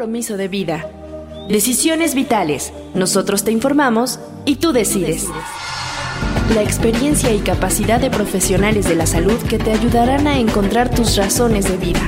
compromiso 0.00 0.38
de 0.38 0.48
vida. 0.48 0.90
Decisiones 1.50 2.14
vitales. 2.14 2.72
Nosotros 2.94 3.44
te 3.44 3.52
informamos 3.52 4.18
y 4.46 4.56
tú 4.56 4.72
decides. 4.72 5.26
La 6.54 6.62
experiencia 6.62 7.34
y 7.34 7.40
capacidad 7.40 8.00
de 8.00 8.08
profesionales 8.08 8.88
de 8.88 8.94
la 8.94 9.04
salud 9.04 9.38
que 9.46 9.58
te 9.58 9.72
ayudarán 9.72 10.26
a 10.26 10.38
encontrar 10.38 10.88
tus 10.88 11.18
razones 11.18 11.68
de 11.68 11.76
vida. 11.76 12.00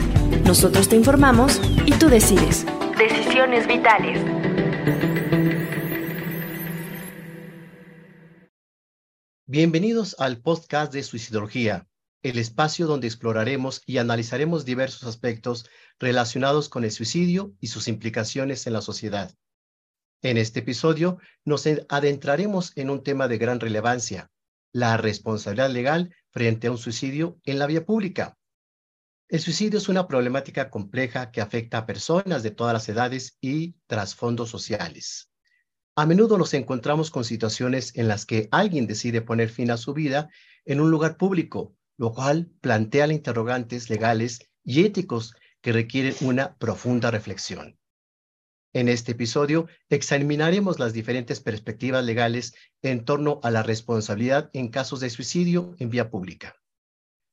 Nosotros 0.46 0.88
te 0.88 0.96
informamos 0.96 1.60
y 1.84 1.92
tú 1.92 2.09
decides. 2.09 2.64
Decisiones 2.96 3.66
vitales. 3.66 4.18
Bienvenidos 9.45 10.16
al 10.18 10.40
podcast 10.40 10.95
de 10.95 11.02
Suicidología, 11.02 11.87
el 12.22 12.38
espacio 12.38 12.86
donde 12.86 13.08
exploraremos 13.08 13.82
y 13.84 13.98
analizaremos 13.98 14.64
diversos 14.64 15.04
aspectos 15.04 15.66
relacionados 15.98 16.68
con 16.68 16.84
el 16.84 16.92
suicidio 16.92 17.54
y 17.60 17.66
sus 17.66 17.88
implicaciones 17.88 18.66
en 18.66 18.74
la 18.74 18.80
sociedad. 18.80 19.34
En 20.22 20.36
este 20.36 20.60
episodio 20.60 21.18
nos 21.45 21.66
adentraremos 21.88 22.72
en 22.76 22.90
un 22.90 23.02
tema 23.02 23.26
de 23.26 23.38
gran 23.38 23.58
relevancia, 23.58 24.30
la 24.72 24.96
responsabilidad 24.96 25.70
legal 25.70 26.14
frente 26.30 26.68
a 26.68 26.70
un 26.70 26.78
suicidio 26.78 27.40
en 27.45 27.58
la 27.58 27.66
vía 27.66 27.84
pública. 27.84 28.38
El 29.28 29.40
suicidio 29.40 29.78
es 29.78 29.88
una 29.88 30.06
problemática 30.06 30.70
compleja 30.70 31.32
que 31.32 31.40
afecta 31.40 31.78
a 31.78 31.86
personas 31.86 32.42
de 32.42 32.52
todas 32.52 32.73
las 32.73 32.88
edades 32.88 33.36
y 33.40 33.74
trasfondos 33.86 34.48
sociales. 34.50 35.30
A 35.96 36.06
menudo 36.06 36.38
nos 36.38 36.54
encontramos 36.54 37.10
con 37.10 37.24
situaciones 37.24 37.96
en 37.96 38.09
las 38.09 38.24
que 38.24 38.48
alguien 38.52 38.86
decide 38.86 39.23
poner 39.23 39.48
fin 39.48 39.70
a 39.70 39.76
su 39.76 39.92
vida 39.92 40.30
en 40.64 40.80
un 40.80 40.90
lugar 40.90 41.16
público, 41.16 41.74
lo 42.02 42.12
cual 42.12 42.51
plantea 42.61 43.06
interrogantes 43.12 43.88
legales 43.88 44.51
y 44.65 44.85
éticos 44.85 45.37
que 45.60 45.71
requieren 45.71 46.16
una 46.23 46.57
profunda 46.57 47.13
reflexión. 47.13 47.79
En 48.73 48.88
este 48.88 49.13
episodio 49.13 49.68
examinaremos 49.88 50.80
las 50.80 50.95
diferentes 50.95 51.38
perspectivas 51.38 52.04
legales 52.04 52.54
en 52.82 53.04
torno 53.04 53.38
a 53.45 53.52
la 53.52 53.63
responsabilidad 53.63 54.51
en 54.52 54.66
casos 54.66 54.99
de 54.99 55.10
suicidio 55.10 55.76
en 55.79 55.91
vía 55.91 56.10
pública. 56.10 56.57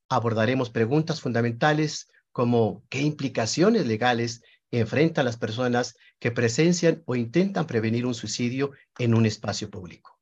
Abordaremos 0.07 0.69
preguntas 0.69 1.19
fundamentales 1.19 2.07
como 2.31 2.85
qué 2.89 3.01
implicaciones 3.01 3.87
legales 3.87 4.43
enfrentan 4.69 5.25
las 5.25 5.37
personas 5.37 5.95
que 6.19 6.29
presencian 6.29 7.01
o 7.07 7.15
intentan 7.15 7.65
prevenir 7.65 8.05
un 8.05 8.13
suicidio 8.13 8.73
en 8.99 9.15
un 9.15 9.25
espacio 9.25 9.71
público. 9.71 10.19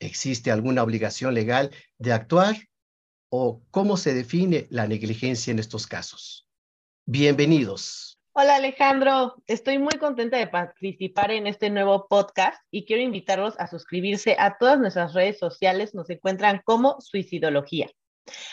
¿Existe 0.00 0.50
alguna 0.50 0.82
obligación 0.82 1.32
legal 1.32 1.70
de 1.96 2.12
actuar 2.12 2.69
o 3.30 3.62
cómo 3.70 3.96
se 3.96 4.12
define 4.12 4.66
la 4.70 4.86
negligencia 4.86 5.50
en 5.50 5.58
estos 5.58 5.86
casos? 5.86 6.46
Bienvenidos. 7.06 8.18
Hola 8.32 8.56
Alejandro, 8.56 9.42
estoy 9.46 9.78
muy 9.78 9.94
contenta 9.98 10.36
de 10.36 10.46
participar 10.46 11.30
en 11.32 11.46
este 11.46 11.70
nuevo 11.70 12.06
podcast 12.08 12.60
y 12.70 12.84
quiero 12.84 13.02
invitarlos 13.02 13.58
a 13.58 13.66
suscribirse 13.66 14.36
a 14.38 14.58
todas 14.58 14.78
nuestras 14.78 15.14
redes 15.14 15.38
sociales. 15.38 15.94
Nos 15.94 16.10
encuentran 16.10 16.60
como 16.64 17.00
Suicidología. 17.00 17.90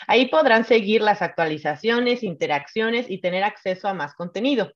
Ahí 0.06 0.26
podrán 0.26 0.64
seguir 0.64 1.02
las 1.02 1.22
actualizaciones, 1.22 2.24
interacciones 2.24 3.08
y 3.08 3.20
tener 3.20 3.44
acceso 3.44 3.86
a 3.86 3.94
más 3.94 4.14
contenido. 4.14 4.72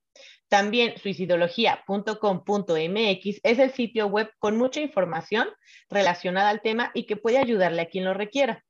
También 0.49 0.97
suicidología.com.mx 0.99 3.41
es 3.43 3.59
el 3.59 3.73
sitio 3.73 4.07
web 4.07 4.31
con 4.39 4.57
mucha 4.57 4.81
información 4.81 5.49
relacionada 5.89 6.51
al 6.51 6.61
tema 6.61 6.93
y 6.95 7.07
que 7.07 7.17
puede 7.17 7.39
ayudarle 7.39 7.83
a 7.83 7.89
quien 7.89 8.05
lo 8.05 8.15
requiera. 8.15 8.65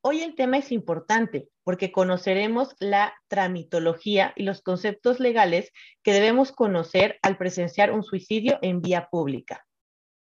Hoy 0.00 0.22
el 0.22 0.34
tema 0.36 0.58
es 0.58 0.70
importante 0.70 1.48
porque 1.64 1.90
conoceremos 1.90 2.74
la 2.78 3.12
tramitología 3.26 4.32
y 4.36 4.44
los 4.44 4.62
conceptos 4.62 5.18
legales 5.18 5.72
que 6.02 6.12
debemos 6.12 6.52
conocer 6.52 7.18
al 7.22 7.36
presenciar 7.36 7.92
un 7.92 8.04
suicidio 8.04 8.58
en 8.62 8.80
vía 8.80 9.08
pública. 9.10 9.66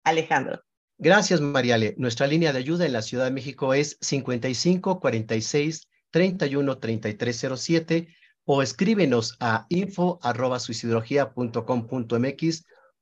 Alejandro. 0.04 0.62
Gracias, 0.98 1.42
Mariale. 1.42 1.96
Nuestra 1.98 2.28
línea 2.28 2.54
de 2.54 2.60
ayuda 2.60 2.86
en 2.86 2.94
la 2.94 3.02
Ciudad 3.02 3.26
de 3.26 3.31
México 3.31 3.74
es 3.74 3.98
55 4.02 5.00
46 5.00 5.88
31 6.12 6.80
o 8.44 8.62
escríbenos 8.62 9.38
a 9.40 9.66
info 9.70 10.20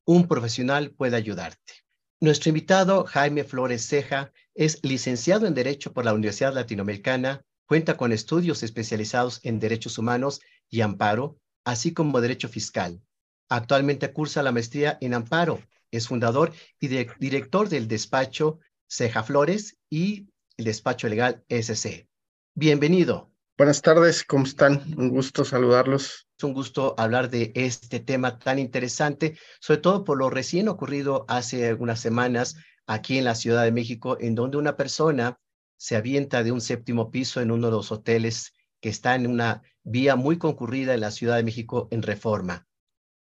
Un 0.05 0.27
profesional 0.27 0.91
puede 0.91 1.15
ayudarte. 1.17 1.73
Nuestro 2.21 2.49
invitado, 2.49 3.05
Jaime 3.05 3.45
Flores 3.45 3.87
Ceja, 3.87 4.33
es 4.53 4.83
licenciado 4.83 5.47
en 5.47 5.53
Derecho 5.53 5.93
por 5.93 6.03
la 6.03 6.13
Universidad 6.13 6.53
Latinoamericana, 6.53 7.45
cuenta 7.65 7.95
con 7.95 8.11
estudios 8.11 8.61
especializados 8.61 9.39
en 9.43 9.57
Derechos 9.61 9.97
Humanos 9.97 10.41
y 10.69 10.81
Amparo, 10.81 11.37
así 11.63 11.93
como 11.93 12.19
Derecho 12.19 12.49
Fiscal. 12.49 13.01
Actualmente 13.47 14.11
cursa 14.11 14.43
la 14.43 14.51
maestría 14.51 14.97
en 14.99 15.13
Amparo, 15.13 15.61
es 15.91 16.09
fundador 16.09 16.51
y 16.81 16.89
director 16.89 17.69
del 17.69 17.87
despacho 17.87 18.59
Ceja 18.89 19.23
Flores 19.23 19.77
y 19.89 20.27
el 20.57 20.65
despacho 20.65 21.07
legal 21.07 21.45
SC. 21.47 22.09
Bienvenido. 22.53 23.31
Buenas 23.59 23.81
tardes, 23.81 24.23
¿cómo 24.23 24.45
están? 24.45 24.81
Un 24.97 25.09
gusto 25.09 25.43
saludarlos. 25.43 26.29
Es 26.37 26.43
un 26.45 26.53
gusto 26.53 26.95
hablar 26.97 27.29
de 27.29 27.51
este 27.55 27.99
tema 27.99 28.39
tan 28.39 28.57
interesante, 28.57 29.37
sobre 29.59 29.81
todo 29.81 30.05
por 30.05 30.17
lo 30.17 30.29
recién 30.29 30.69
ocurrido 30.69 31.25
hace 31.27 31.67
algunas 31.67 31.99
semanas 31.99 32.55
aquí 32.87 33.17
en 33.17 33.25
la 33.25 33.35
Ciudad 33.35 33.65
de 33.65 33.73
México, 33.73 34.15
en 34.21 34.33
donde 34.33 34.55
una 34.55 34.77
persona 34.77 35.41
se 35.75 35.97
avienta 35.97 36.41
de 36.41 36.53
un 36.53 36.61
séptimo 36.61 37.11
piso 37.11 37.41
en 37.41 37.51
uno 37.51 37.67
de 37.67 37.73
los 37.73 37.91
hoteles 37.91 38.53
que 38.79 38.87
está 38.87 39.15
en 39.15 39.27
una 39.27 39.61
vía 39.83 40.15
muy 40.15 40.37
concurrida 40.37 40.93
en 40.93 41.01
la 41.01 41.11
Ciudad 41.11 41.35
de 41.35 41.43
México 41.43 41.89
en 41.91 42.01
reforma. 42.01 42.65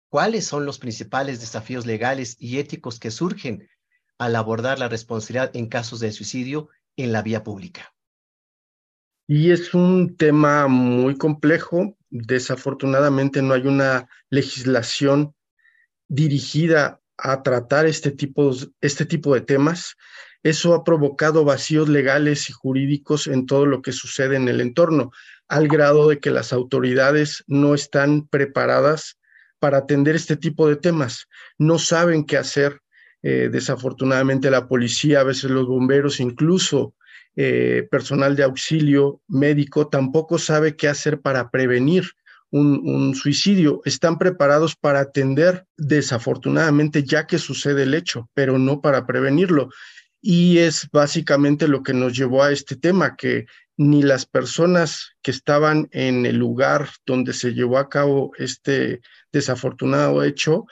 ¿Cuáles 0.08 0.46
son 0.46 0.64
los 0.64 0.78
principales 0.78 1.40
desafíos 1.40 1.84
legales 1.84 2.36
y 2.38 2.58
éticos 2.58 3.00
que 3.00 3.10
surgen 3.10 3.68
al 4.18 4.36
abordar 4.36 4.78
la 4.78 4.88
responsabilidad 4.88 5.50
en 5.56 5.66
casos 5.66 5.98
de 5.98 6.12
suicidio 6.12 6.68
en 6.94 7.10
la 7.10 7.22
vía 7.22 7.42
pública? 7.42 7.92
Y 9.30 9.50
es 9.50 9.74
un 9.74 10.16
tema 10.16 10.68
muy 10.68 11.18
complejo. 11.18 11.98
Desafortunadamente 12.08 13.42
no 13.42 13.52
hay 13.52 13.66
una 13.66 14.08
legislación 14.30 15.34
dirigida 16.08 17.02
a 17.18 17.42
tratar 17.42 17.84
este 17.84 18.10
tipo, 18.10 18.52
este 18.80 19.04
tipo 19.04 19.34
de 19.34 19.42
temas. 19.42 19.96
Eso 20.42 20.74
ha 20.74 20.82
provocado 20.82 21.44
vacíos 21.44 21.90
legales 21.90 22.48
y 22.48 22.54
jurídicos 22.54 23.26
en 23.26 23.44
todo 23.44 23.66
lo 23.66 23.82
que 23.82 23.92
sucede 23.92 24.36
en 24.36 24.48
el 24.48 24.62
entorno, 24.62 25.10
al 25.46 25.68
grado 25.68 26.08
de 26.08 26.20
que 26.20 26.30
las 26.30 26.54
autoridades 26.54 27.44
no 27.46 27.74
están 27.74 28.26
preparadas 28.28 29.18
para 29.58 29.78
atender 29.78 30.16
este 30.16 30.38
tipo 30.38 30.70
de 30.70 30.76
temas. 30.76 31.26
No 31.58 31.78
saben 31.78 32.24
qué 32.24 32.38
hacer. 32.38 32.80
Eh, 33.20 33.50
desafortunadamente 33.52 34.50
la 34.50 34.68
policía, 34.68 35.20
a 35.20 35.24
veces 35.24 35.50
los 35.50 35.66
bomberos, 35.66 36.18
incluso 36.18 36.94
eh, 37.36 37.86
personal 37.90 38.34
de 38.34 38.42
auxilio 38.42 39.20
médico 39.28 39.88
tampoco 39.88 40.38
sabe 40.38 40.76
qué 40.76 40.88
hacer 40.88 41.20
para 41.20 41.50
prevenir 41.50 42.04
un, 42.50 43.14
suicidio. 43.14 43.82
Están 43.84 44.18
preparados 44.18 44.74
para 44.74 45.00
atender, 45.00 45.66
desafortunadamente, 45.76 47.04
ya 47.04 47.26
que 47.26 47.38
sucede 47.38 47.82
el 47.82 47.94
hecho, 47.94 48.28
pero 48.34 48.58
no 48.58 48.80
para 48.80 49.06
prevenirlo. 49.06 49.68
Y 50.20 50.58
es 50.58 50.88
básicamente 50.90 51.68
lo 51.68 51.82
que 51.82 51.92
nos 51.92 52.16
llevó 52.16 52.42
a 52.42 52.50
este 52.50 52.76
tema, 52.76 53.16
que 53.16 53.46
ni 53.76 54.02
las 54.02 54.26
personas 54.26 55.12
que 55.22 55.30
estaban 55.30 55.88
en 55.92 56.26
el 56.26 56.36
lugar 56.36 56.88
donde 57.06 57.32
se 57.32 57.54
llevó 57.54 57.78
a 57.78 57.88
cabo 57.88 58.32
este 58.38 59.00
desafortunado 59.32 60.24
hecho 60.24 60.66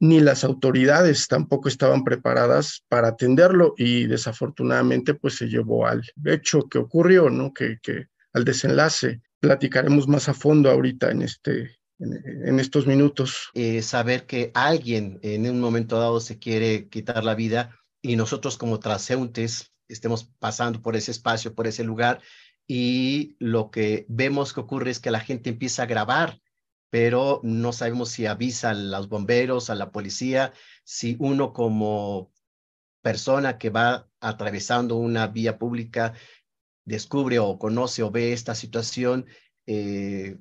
ni 0.00 0.18
las 0.20 0.44
autoridades 0.44 1.28
tampoco 1.28 1.68
estaban 1.68 2.04
preparadas 2.04 2.82
para 2.88 3.08
atenderlo 3.08 3.74
y 3.76 4.06
desafortunadamente 4.06 5.14
pues 5.14 5.36
se 5.36 5.46
llevó 5.46 5.86
al 5.86 6.02
hecho 6.24 6.68
que 6.68 6.78
ocurrió, 6.78 7.28
¿no? 7.28 7.52
Que, 7.52 7.78
que 7.82 8.06
al 8.32 8.44
desenlace. 8.44 9.20
Platicaremos 9.40 10.08
más 10.08 10.28
a 10.28 10.34
fondo 10.34 10.70
ahorita 10.70 11.10
en 11.10 11.22
este, 11.22 11.78
en, 11.98 12.58
estos 12.58 12.86
minutos. 12.86 13.50
Eh, 13.54 13.82
saber 13.82 14.26
que 14.26 14.50
alguien 14.54 15.18
en 15.22 15.48
un 15.48 15.60
momento 15.60 15.98
dado 15.98 16.20
se 16.20 16.38
quiere 16.38 16.88
quitar 16.88 17.22
la 17.22 17.34
vida 17.34 17.76
y 18.02 18.16
nosotros 18.16 18.56
como 18.56 18.80
transeúntes 18.80 19.72
estemos 19.88 20.30
pasando 20.38 20.80
por 20.80 20.96
ese 20.96 21.10
espacio, 21.10 21.54
por 21.54 21.66
ese 21.66 21.84
lugar 21.84 22.20
y 22.66 23.36
lo 23.38 23.70
que 23.70 24.06
vemos 24.08 24.52
que 24.52 24.60
ocurre 24.60 24.90
es 24.90 25.00
que 25.00 25.10
la 25.10 25.20
gente 25.20 25.50
empieza 25.50 25.82
a 25.82 25.86
grabar 25.86 26.38
pero 26.90 27.40
no 27.44 27.72
sabemos 27.72 28.10
si 28.10 28.26
avisa 28.26 28.70
a 28.70 28.74
los 28.74 29.08
bomberos, 29.08 29.70
a 29.70 29.74
la 29.74 29.92
policía, 29.92 30.52
si 30.84 31.16
uno 31.20 31.52
como 31.52 32.32
persona 33.02 33.58
que 33.58 33.70
va 33.70 34.08
atravesando 34.20 34.96
una 34.96 35.28
vía 35.28 35.58
pública 35.58 36.12
descubre 36.84 37.38
o 37.38 37.58
conoce 37.58 38.02
o 38.02 38.10
ve 38.10 38.32
esta 38.32 38.54
situación, 38.54 39.26
eh, 39.66 40.36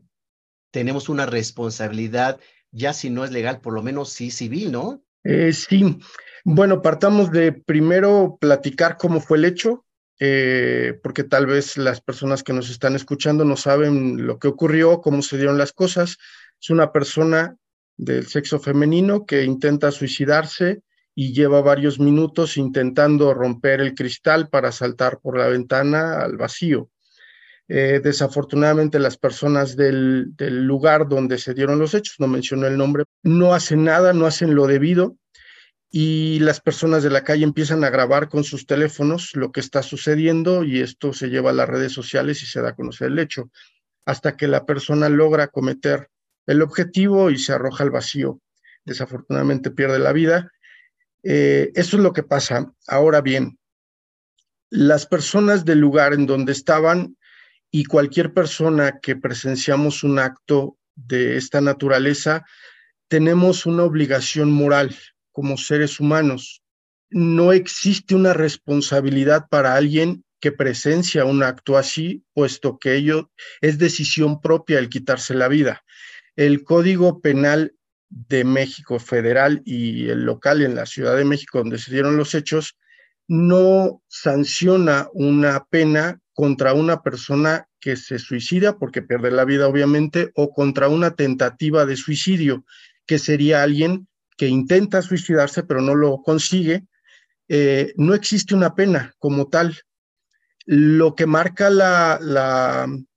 tenemos 0.72 1.08
una 1.08 1.26
responsabilidad, 1.26 2.40
ya 2.72 2.94
si 2.94 3.10
no 3.10 3.24
es 3.24 3.32
legal, 3.32 3.62
por 3.62 3.74
lo 3.74 3.84
menos 3.84 4.10
sí 4.10 4.32
civil, 4.32 4.72
¿no? 4.72 5.04
Eh, 5.24 5.54
sí, 5.54 6.00
bueno, 6.44 6.82
partamos 6.82 7.32
de 7.32 7.52
primero 7.52 8.38
platicar 8.40 8.98
cómo 8.98 9.20
fue 9.20 9.38
el 9.38 9.46
hecho, 9.46 9.86
eh, 10.20 11.00
porque 11.02 11.24
tal 11.24 11.46
vez 11.46 11.78
las 11.78 12.02
personas 12.02 12.44
que 12.44 12.54
nos 12.54 12.70
están 12.70 12.96
escuchando 12.96 13.46
no 13.46 13.56
saben 13.56 14.26
lo 14.26 14.38
que 14.40 14.48
ocurrió, 14.48 15.02
cómo 15.02 15.22
se 15.22 15.38
dieron 15.38 15.58
las 15.58 15.72
cosas. 15.72 16.18
Es 16.62 16.70
una 16.70 16.92
persona 16.92 17.56
del 17.98 18.28
sexo 18.28 18.60
femenino 18.60 19.26
que 19.26 19.44
intenta 19.44 19.92
suicidarse 19.92 20.82
y 21.16 21.34
lleva 21.34 21.62
varios 21.62 22.00
minutos 22.00 22.58
intentando 22.58 23.34
romper 23.34 23.82
el 23.82 23.94
cristal 23.94 24.50
para 24.50 24.72
saltar 24.72 25.20
por 25.20 25.38
la 25.38 25.48
ventana 25.48 26.22
al 26.22 26.38
vacío. 26.38 26.90
Eh, 27.68 28.00
desafortunadamente 28.04 28.98
las 29.00 29.18
personas 29.18 29.76
del, 29.76 30.36
del, 30.36 30.64
lugar 30.64 31.08
donde 31.08 31.38
se 31.38 31.54
dieron 31.54 31.78
los 31.78 31.94
hechos, 31.94 32.16
no 32.20 32.28
mencionó 32.28 32.66
el 32.66 32.78
nombre, 32.78 33.04
no 33.22 33.54
hacen 33.54 33.84
nada, 33.84 34.12
no 34.12 34.26
hacen 34.26 34.56
lo 34.56 34.66
debido 34.66 35.18
y 35.92 36.40
las 36.40 36.62
personas 36.62 37.04
de 37.04 37.10
la 37.10 37.24
calle 37.24 37.44
empiezan 37.44 37.84
a 37.84 37.90
grabar 37.90 38.30
con 38.30 38.44
sus 38.44 38.66
teléfonos 38.66 39.36
lo 39.36 39.52
que 39.52 39.60
está 39.60 39.82
sucediendo 39.82 40.64
y 40.64 40.82
esto 40.82 41.14
se 41.14 41.30
lleva 41.30 41.50
a 41.50 41.54
las 41.54 41.68
redes 41.68 41.92
sociales 41.92 42.44
y 42.44 42.46
se 42.46 42.62
da 42.62 42.70
a 42.70 42.76
conocer 42.76 43.08
el 43.08 43.20
hecho, 43.20 43.50
hasta 44.06 44.38
que 44.38 44.48
la 44.48 44.66
persona 44.66 45.10
logra 45.10 45.48
cometer 45.48 46.10
el 46.50 46.62
objetivo 46.62 47.30
y 47.30 47.38
se 47.38 47.54
arroja 47.54 47.84
al 47.84 47.92
vacío. 47.92 48.40
Desafortunadamente 48.86 49.72
pierde 49.72 50.00
la 50.00 50.14
vida 50.14 50.52
eh, 51.24 51.72
eso 51.76 51.98
es 51.98 52.04
lo 52.04 52.14
que 52.14 52.24
pasa. 52.24 52.72
Ahora 52.88 53.22
bien, 53.22 53.58
las 54.70 55.06
personas 55.06 55.66
del 55.66 55.80
lugar 55.80 56.14
en 56.14 56.26
donde 56.26 56.52
estaban 56.52 57.18
y 57.72 57.86
cualquier 57.86 58.34
persona 58.34 59.00
que 59.00 59.16
presenciamos 59.16 60.04
un 60.04 60.20
acto 60.20 60.78
de 60.96 61.38
esta 61.38 61.62
naturaleza, 61.62 62.46
tenemos 63.08 63.66
una 63.66 63.84
obligación 63.84 64.52
moral 64.52 64.96
como 65.32 65.58
seres 65.58 66.00
humanos. 66.00 66.62
No 67.10 67.54
existe 67.54 68.16
una 68.16 68.34
responsabilidad 68.34 69.48
para 69.50 69.76
alguien 69.76 70.24
que 70.40 70.52
presencia 70.52 71.26
un 71.26 71.44
acto 71.44 71.78
así, 71.78 72.24
puesto 72.34 72.78
que 72.80 72.96
ello 72.96 73.32
es 73.62 73.78
decisión 73.78 74.40
propia 74.42 74.80
el 74.80 74.90
quitarse 74.90 75.34
la 75.34 75.48
vida. 75.48 75.84
El 76.40 76.64
Código 76.64 77.20
Penal 77.20 77.76
de 78.08 78.46
México 78.46 78.98
federal 78.98 79.62
y 79.66 80.08
el 80.08 80.24
local 80.24 80.62
en 80.62 80.74
la 80.74 80.86
Ciudad 80.86 81.18
de 81.18 81.26
México 81.26 81.58
donde 81.58 81.78
se 81.78 81.92
dieron 81.92 82.16
los 82.16 82.34
hechos, 82.34 82.78
no 83.28 84.02
sanciona 84.08 85.10
una 85.12 85.66
pena 85.70 86.22
contra 86.32 86.74
una 86.74 87.04
persona 87.04 87.68
que 87.82 87.98
se 87.98 88.20
suicida 88.20 88.80
porque 88.80 89.02
pierde 89.02 89.32
la 89.32 89.44
vida 89.44 89.68
obviamente 89.68 90.32
o 90.34 90.54
contra 90.54 90.88
una 90.88 91.12
tentativa 91.12 91.86
de 91.86 91.98
suicidio, 91.98 92.64
que 93.06 93.20
sería 93.20 93.62
alguien 93.62 94.08
que 94.38 94.48
intenta 94.48 95.02
suicidarse 95.02 95.64
pero 95.64 95.82
no 95.82 95.94
lo 95.94 96.22
consigue. 96.24 96.86
Eh, 97.50 97.92
no 97.98 98.14
existe 98.14 98.56
una 98.56 98.76
pena 98.76 99.14
como 99.20 99.50
tal. 99.50 99.78
Lo 100.66 101.16
que 101.16 101.26
marca 101.26 101.68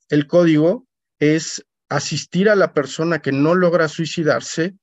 el 0.09 0.27
código 0.27 0.89
es 1.21 1.65
asistir 1.97 2.49
a 2.49 2.57
la 2.57 2.73
persona 2.73 3.21
que 3.21 3.33
no 3.33 3.55
logra 3.55 3.89
suicidarse 3.89 4.75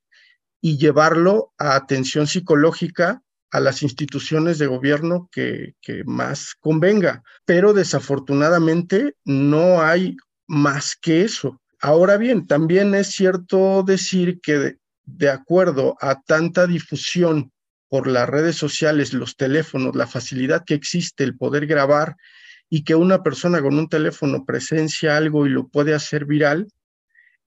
y 0.61 0.77
llevarlo 0.77 1.53
a 1.57 1.75
atención 1.75 2.27
psicológica 2.27 3.21
a 3.51 3.59
las 3.59 3.81
instituciones 3.81 4.59
de 4.59 4.67
gobierno 4.67 5.29
que, 5.31 5.73
más 6.05 6.55
convenga. 6.59 7.23
Pero 7.45 7.73
desafortunadamente 7.73 9.15
no 9.25 9.81
hay 9.81 10.17
más 10.47 10.95
que 10.95 11.21
eso. 11.21 11.59
Ahora 11.81 12.17
bien, 12.17 12.45
también 12.45 12.93
es 12.93 13.07
cierto 13.07 13.83
decir 13.83 14.39
que 14.41 14.77
de, 15.05 15.29
acuerdo 15.29 15.97
a 16.01 16.21
tanta 16.21 16.67
difusión 16.67 17.51
por 17.87 18.05
las 18.05 18.29
redes 18.29 18.55
sociales, 18.55 19.13
los 19.13 19.35
teléfonos, 19.35 19.95
la 19.95 20.05
facilidad 20.05 20.63
que 20.63 20.75
existe, 20.75 21.23
el 21.23 21.35
poder 21.35 21.65
grabar 21.65 22.15
y 22.69 22.83
que 22.83 22.93
una 22.93 23.23
persona 23.23 23.61
con 23.61 23.79
un 23.79 23.89
teléfono 23.89 24.45
presencia 24.45 25.17
algo 25.17 25.47
y 25.47 25.49
lo 25.49 25.67
puede 25.69 25.95
hacer 25.95 26.25
viral, 26.25 26.67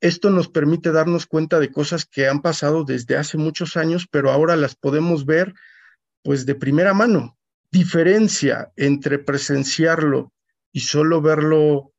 esto 0.02 0.30
nos 0.30 0.48
permite 0.48 0.90
darnos 0.90 1.26
cuenta 1.26 1.60
de 1.60 1.70
cosas 1.70 2.06
que 2.06 2.26
han 2.26 2.42
pasado 2.42 2.82
desde 2.82 3.16
hace 3.16 3.38
muchos 3.38 3.76
años, 3.76 4.08
pero 4.10 4.32
ahora 4.32 4.56
las 4.56 4.74
podemos 4.74 5.24
ver 5.24 5.54
pues 6.24 6.44
de 6.44 6.56
primera 6.56 6.92
mano. 6.92 7.38
Diferencia 7.70 8.72
entre 8.76 9.20
presenciarlo 9.20 10.32
y 10.72 10.80
solo 10.80 11.22
verlo 11.22 11.92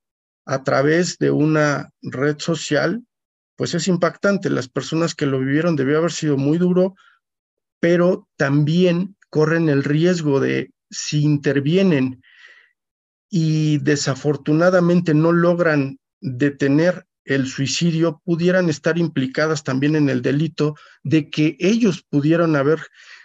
a 0.45 0.63
través 0.63 1.17
de 1.17 1.31
una 1.31 1.91
red 2.01 2.39
social, 2.39 3.05
pues 3.55 3.73
es 3.73 3.87
impactante. 3.87 4.49
Las 4.49 4.67
personas 4.67 5.15
que 5.15 5.25
lo 5.25 5.39
vivieron 5.39 5.77
debió 5.77 5.97
haber 5.97 6.11
sido 6.11 6.35
muy 6.35 6.57
duro, 6.57 6.95
pero 7.79 8.27
también 8.35 9.15
corren 9.29 9.69
el 9.69 9.81
riesgo 9.81 10.41
de 10.41 10.71
si 10.89 11.21
intervienen 11.21 12.21
y 13.29 13.77
desafortunadamente 13.77 15.13
no 15.13 15.31
logran 15.31 15.99
detener 16.19 17.07
el 17.25 17.47
suicidio 17.47 18.21
pudieran 18.25 18.69
estar 18.69 18.97
implicadas 18.97 19.63
también 19.63 19.95
en 19.95 20.09
el 20.09 20.21
delito 20.21 20.75
de 21.03 21.29
que 21.29 21.55
ellos 21.59 22.03
pudieran 22.09 22.55
haber 22.55 22.79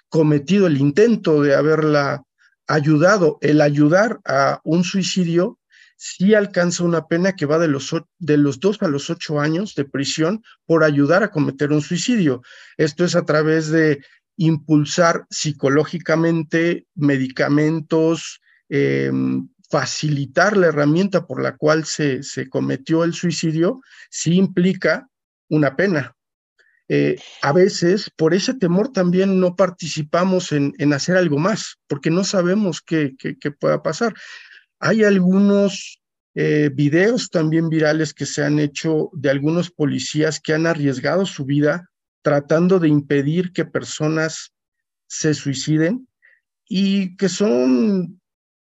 cometido 0.09 0.67
el 0.67 0.79
intento 0.79 1.43
de 1.43 1.55
haberla 1.55 2.25
ayudado. 2.67 3.39
El 3.41 3.61
ayudar 3.61 4.21
a 4.25 4.61
un 4.65 4.85
suicidio 4.85 5.59
sí 5.97 6.35
alcanza 6.35 6.85
una 6.85 7.07
pena 7.09 7.35
que 7.35 7.47
va 7.47 7.59
de 7.59 7.69
los, 7.69 7.93
de 8.19 8.37
los 8.37 8.61
dos 8.61 8.81
a 8.83 8.89
los 8.89 9.11
ocho 9.11 9.41
años 9.41 9.75
de 9.75 9.85
prisión 9.85 10.45
por 10.65 10.85
ayudar 10.85 11.23
a 11.23 11.31
cometer 11.31 11.73
un 11.73 11.83
suicidio. 11.83 12.43
Esto 12.77 13.05
es 13.05 13.17
a 13.17 13.25
través 13.25 13.69
de 13.69 14.05
impulsar 14.37 15.27
psicológicamente 15.29 16.87
medicamentos, 16.95 18.41
eh, 18.69 19.11
facilitar 19.69 20.57
la 20.57 20.69
herramienta 20.69 21.27
por 21.27 21.43
la 21.43 21.57
cual 21.57 21.85
se, 21.85 22.23
se 22.23 22.49
cometió 22.49 23.05
el 23.05 23.13
suicidio, 23.13 23.81
sí 24.11 24.35
implica 24.35 25.09
una 25.49 25.77
pena. 25.77 26.15
Eh, 26.89 27.21
a 27.43 27.53
veces, 27.53 28.11
por 28.17 28.33
ese 28.33 28.55
temor, 28.55 28.93
también 28.93 29.41
no 29.41 29.57
participamos 29.57 30.53
en, 30.53 30.73
en 30.79 30.95
hacer 30.95 31.17
algo 31.19 31.39
más, 31.39 31.77
porque 31.87 32.11
no 32.11 32.25
sabemos 32.25 32.81
qué, 32.81 33.15
qué, 33.19 33.51
pueda 33.51 33.83
pasar. 33.83 34.15
Hay 34.81 35.05
algunos 35.05 36.01
eh, 36.35 36.71
videos 36.73 37.29
también 37.29 37.69
virales 37.69 38.15
que 38.15 38.25
se 38.25 38.43
han 38.43 38.59
hecho 38.59 39.11
de 39.13 39.29
algunos 39.29 39.71
policías 39.71 40.41
que 40.41 40.55
han 40.55 40.67
arriesgado 40.67 41.27
su 41.27 41.45
vida 41.45 41.91
tratando 42.23 42.79
de 42.79 42.89
impedir 42.89 43.53
que 43.53 43.65
personas 43.65 44.53
se 45.07 45.35
suiciden 45.35 46.09
y 46.69 47.17
que 47.17 47.29
son 47.29 48.18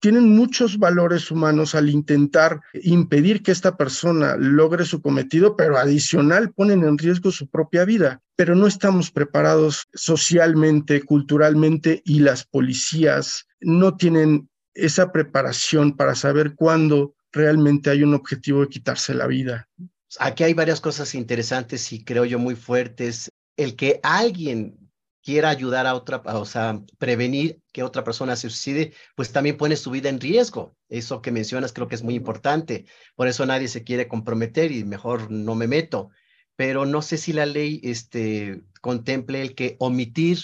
tienen 0.04 0.36
muchos 0.36 0.78
valores 0.78 1.30
humanos 1.30 1.74
al 1.74 1.88
intentar 1.88 2.60
impedir 2.74 3.42
que 3.42 3.52
esta 3.52 3.78
persona 3.78 4.36
logre 4.36 4.84
su 4.84 5.00
cometido, 5.00 5.56
pero 5.56 5.78
adicional 5.78 6.52
ponen 6.52 6.84
en 6.84 6.98
riesgo 6.98 7.30
su 7.30 7.48
propia 7.48 7.86
vida. 7.86 8.20
Pero 8.36 8.54
no 8.54 8.66
estamos 8.66 9.10
preparados 9.10 9.88
socialmente, 9.94 11.00
culturalmente 11.04 12.02
y 12.04 12.18
las 12.18 12.44
policías 12.44 13.46
no 13.62 13.96
tienen 13.96 14.50
esa 14.74 15.10
preparación 15.10 15.96
para 15.96 16.14
saber 16.14 16.54
cuándo 16.54 17.14
realmente 17.32 17.88
hay 17.88 18.02
un 18.02 18.12
objetivo 18.12 18.60
de 18.60 18.68
quitarse 18.68 19.14
la 19.14 19.26
vida. 19.26 19.70
Aquí 20.18 20.44
hay 20.44 20.52
varias 20.52 20.82
cosas 20.82 21.14
interesantes 21.14 21.90
y 21.94 22.04
creo 22.04 22.26
yo 22.26 22.38
muy 22.38 22.56
fuertes. 22.56 23.30
El 23.56 23.74
que 23.74 24.00
alguien 24.02 24.83
quiera 25.24 25.48
ayudar 25.48 25.86
a 25.86 25.94
otra, 25.94 26.22
o 26.24 26.44
sea, 26.44 26.80
prevenir 26.98 27.60
que 27.72 27.82
otra 27.82 28.04
persona 28.04 28.36
se 28.36 28.50
suicide, 28.50 28.92
pues 29.16 29.32
también 29.32 29.56
pone 29.56 29.74
su 29.76 29.90
vida 29.90 30.10
en 30.10 30.20
riesgo. 30.20 30.76
Eso 30.88 31.22
que 31.22 31.32
mencionas 31.32 31.72
creo 31.72 31.88
que 31.88 31.94
es 31.94 32.02
muy 32.02 32.14
importante. 32.14 32.84
Por 33.16 33.26
eso 33.26 33.46
nadie 33.46 33.68
se 33.68 33.84
quiere 33.84 34.06
comprometer 34.06 34.70
y 34.70 34.84
mejor 34.84 35.30
no 35.30 35.54
me 35.54 35.66
meto. 35.66 36.10
Pero 36.56 36.84
no 36.84 37.00
sé 37.00 37.16
si 37.16 37.32
la 37.32 37.46
ley 37.46 37.80
este, 37.82 38.62
contemple 38.82 39.40
el 39.40 39.54
que 39.54 39.76
omitir 39.80 40.38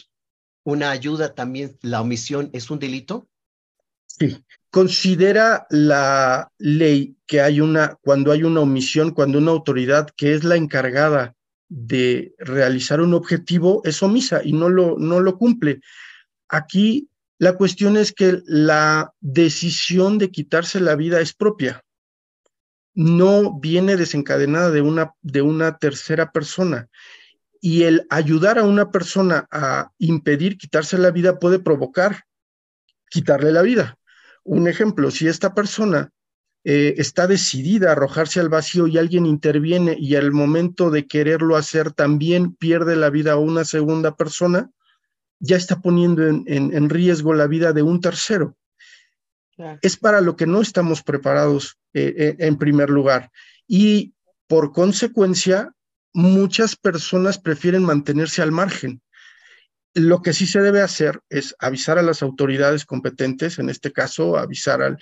una 0.65 0.91
ayuda 0.91 1.35
también, 1.35 1.79
la 1.83 2.01
omisión 2.01 2.49
es 2.55 2.71
un 2.71 2.79
delito. 2.79 3.29
Sí, 4.07 4.45
considera 4.71 5.67
la 5.69 6.51
ley 6.59 7.17
que 7.27 7.43
hay 7.43 7.61
una, 7.61 7.99
cuando 8.03 8.33
hay 8.33 8.45
una 8.45 8.61
omisión, 8.61 9.11
cuando 9.11 9.39
una 9.39 9.51
autoridad 9.51 10.09
que 10.17 10.35
es 10.35 10.43
la 10.43 10.57
encargada 10.57 11.37
de 11.71 12.35
realizar 12.39 13.01
un 13.01 13.15
objetivo 13.15 13.81
es 13.85 14.03
omisa 14.03 14.43
y 14.45 14.53
no 14.53 14.69
lo, 14.69 14.99
no 14.99 15.21
lo 15.21 15.39
cumple. 15.39 15.81
Aquí 16.49 17.09
la 17.39 17.55
cuestión 17.57 17.97
es 17.97 18.13
que 18.13 18.43
la 18.45 19.15
decisión 19.21 20.19
de 20.19 20.31
quitarse 20.31 20.81
la 20.81 20.97
vida 20.97 21.21
es 21.21 21.33
propia, 21.33 21.83
no 22.93 23.59
viene 23.59 23.97
desencadenada 23.97 24.71
de 24.71 24.83
una, 24.83 25.15
de 25.23 25.41
una 25.41 25.79
tercera 25.79 26.33
persona. 26.33 26.89
Y 27.63 27.85
el 27.85 28.07
ayudar 28.11 28.59
a 28.59 28.65
una 28.65 28.91
persona 28.91 29.47
a 29.51 29.93
impedir 29.99 30.59
quitarse 30.59 30.99
la 30.99 31.11
vida 31.11 31.39
puede 31.39 31.61
provocar 31.61 32.25
quitarle 33.09 33.53
la 33.53 33.63
vida. 33.63 33.97
Un 34.45 34.67
ejemplo, 34.67 35.11
si 35.11 35.29
esta 35.29 35.55
persona 35.55 36.11
eh, 36.63 36.95
está 36.99 37.27
decidida 37.27 37.89
a 37.89 37.93
arrojarse 37.93 38.39
al 38.39 38.51
vacío 38.51 38.87
y 38.87 38.99
alguien 38.99 39.25
interviene 39.25 39.97
y 39.99 40.17
al 40.17 40.31
momento 40.31 40.91
de 40.91 41.07
quererlo 41.07 41.57
hacer 41.57 41.93
también 41.93 42.55
pierde 42.55 42.97
la 42.97 43.09
vida 43.09 43.33
a 43.33 43.37
una 43.37 43.65
segunda 43.65 44.15
persona, 44.15 44.71
ya 45.39 45.57
está 45.57 45.81
poniendo 45.81 46.23
en, 46.27 46.91
riesgo 46.91 47.33
la 47.33 47.47
vida 47.47 47.73
de 47.73 47.83
un 47.83 48.03
tercero. 48.03 48.59
Es 49.81 49.97
para 49.97 50.21
lo 50.21 50.37
que 50.37 50.47
no 50.47 50.61
estamos 50.61 51.03
preparados 51.03 51.79
eh, 51.95 52.15
eh, 52.17 52.37
en 52.39 52.57
primer 52.59 52.91
lugar. 52.91 53.31
Y 53.67 54.15
por 54.47 54.73
consecuencia, 54.73 55.73
muchas 56.13 56.77
personas 56.77 57.39
prefieren 57.39 57.85
mantenerse 57.85 58.43
al 58.43 58.53
margen. 58.53 59.01
Lo 59.95 60.21
que 60.23 60.35
sí 60.35 60.47
se 60.47 60.61
debe 60.61 60.83
hacer 60.83 61.21
es 61.31 61.55
avisar 61.59 61.99
a 61.99 62.03
las 62.03 62.23
autoridades 62.23 62.85
competentes, 62.85 63.59
en 63.59 63.71
este 63.71 63.93
caso 63.93 64.37
avisar 64.37 64.99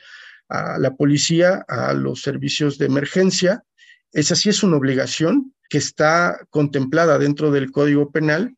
a 0.49 0.79
la 0.79 0.97
policía, 0.97 1.65
a 1.69 1.93
los 1.93 2.23
servicios 2.23 2.79
de 2.79 2.87
emergencia. 2.87 3.65
Esa 4.13 4.35
sí 4.35 4.49
es 4.49 4.63
una 4.63 4.77
obligación 4.77 5.55
que 5.69 5.79
está 5.79 6.47
contemplada 6.51 7.19
dentro 7.19 7.51
del 7.51 7.71
Código 7.71 8.11
Penal, 8.11 8.57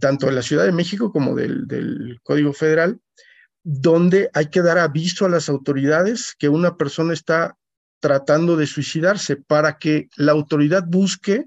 tanto 0.00 0.26
de 0.26 0.32
la 0.32 0.42
Ciudad 0.42 0.64
de 0.64 0.72
México 0.72 1.12
como 1.12 1.34
del, 1.34 1.66
del 1.66 2.18
Código 2.22 2.52
Federal, 2.52 3.00
donde 3.62 4.30
hay 4.34 4.46
que 4.46 4.62
dar 4.62 4.78
aviso 4.78 5.26
a 5.26 5.28
las 5.30 5.48
autoridades 5.48 6.34
que 6.38 6.48
una 6.48 6.76
persona 6.76 7.12
está 7.12 7.56
tratando 8.00 8.56
de 8.56 8.66
suicidarse 8.66 9.36
para 9.36 9.78
que 9.78 10.08
la 10.16 10.32
autoridad 10.32 10.84
busque 10.86 11.46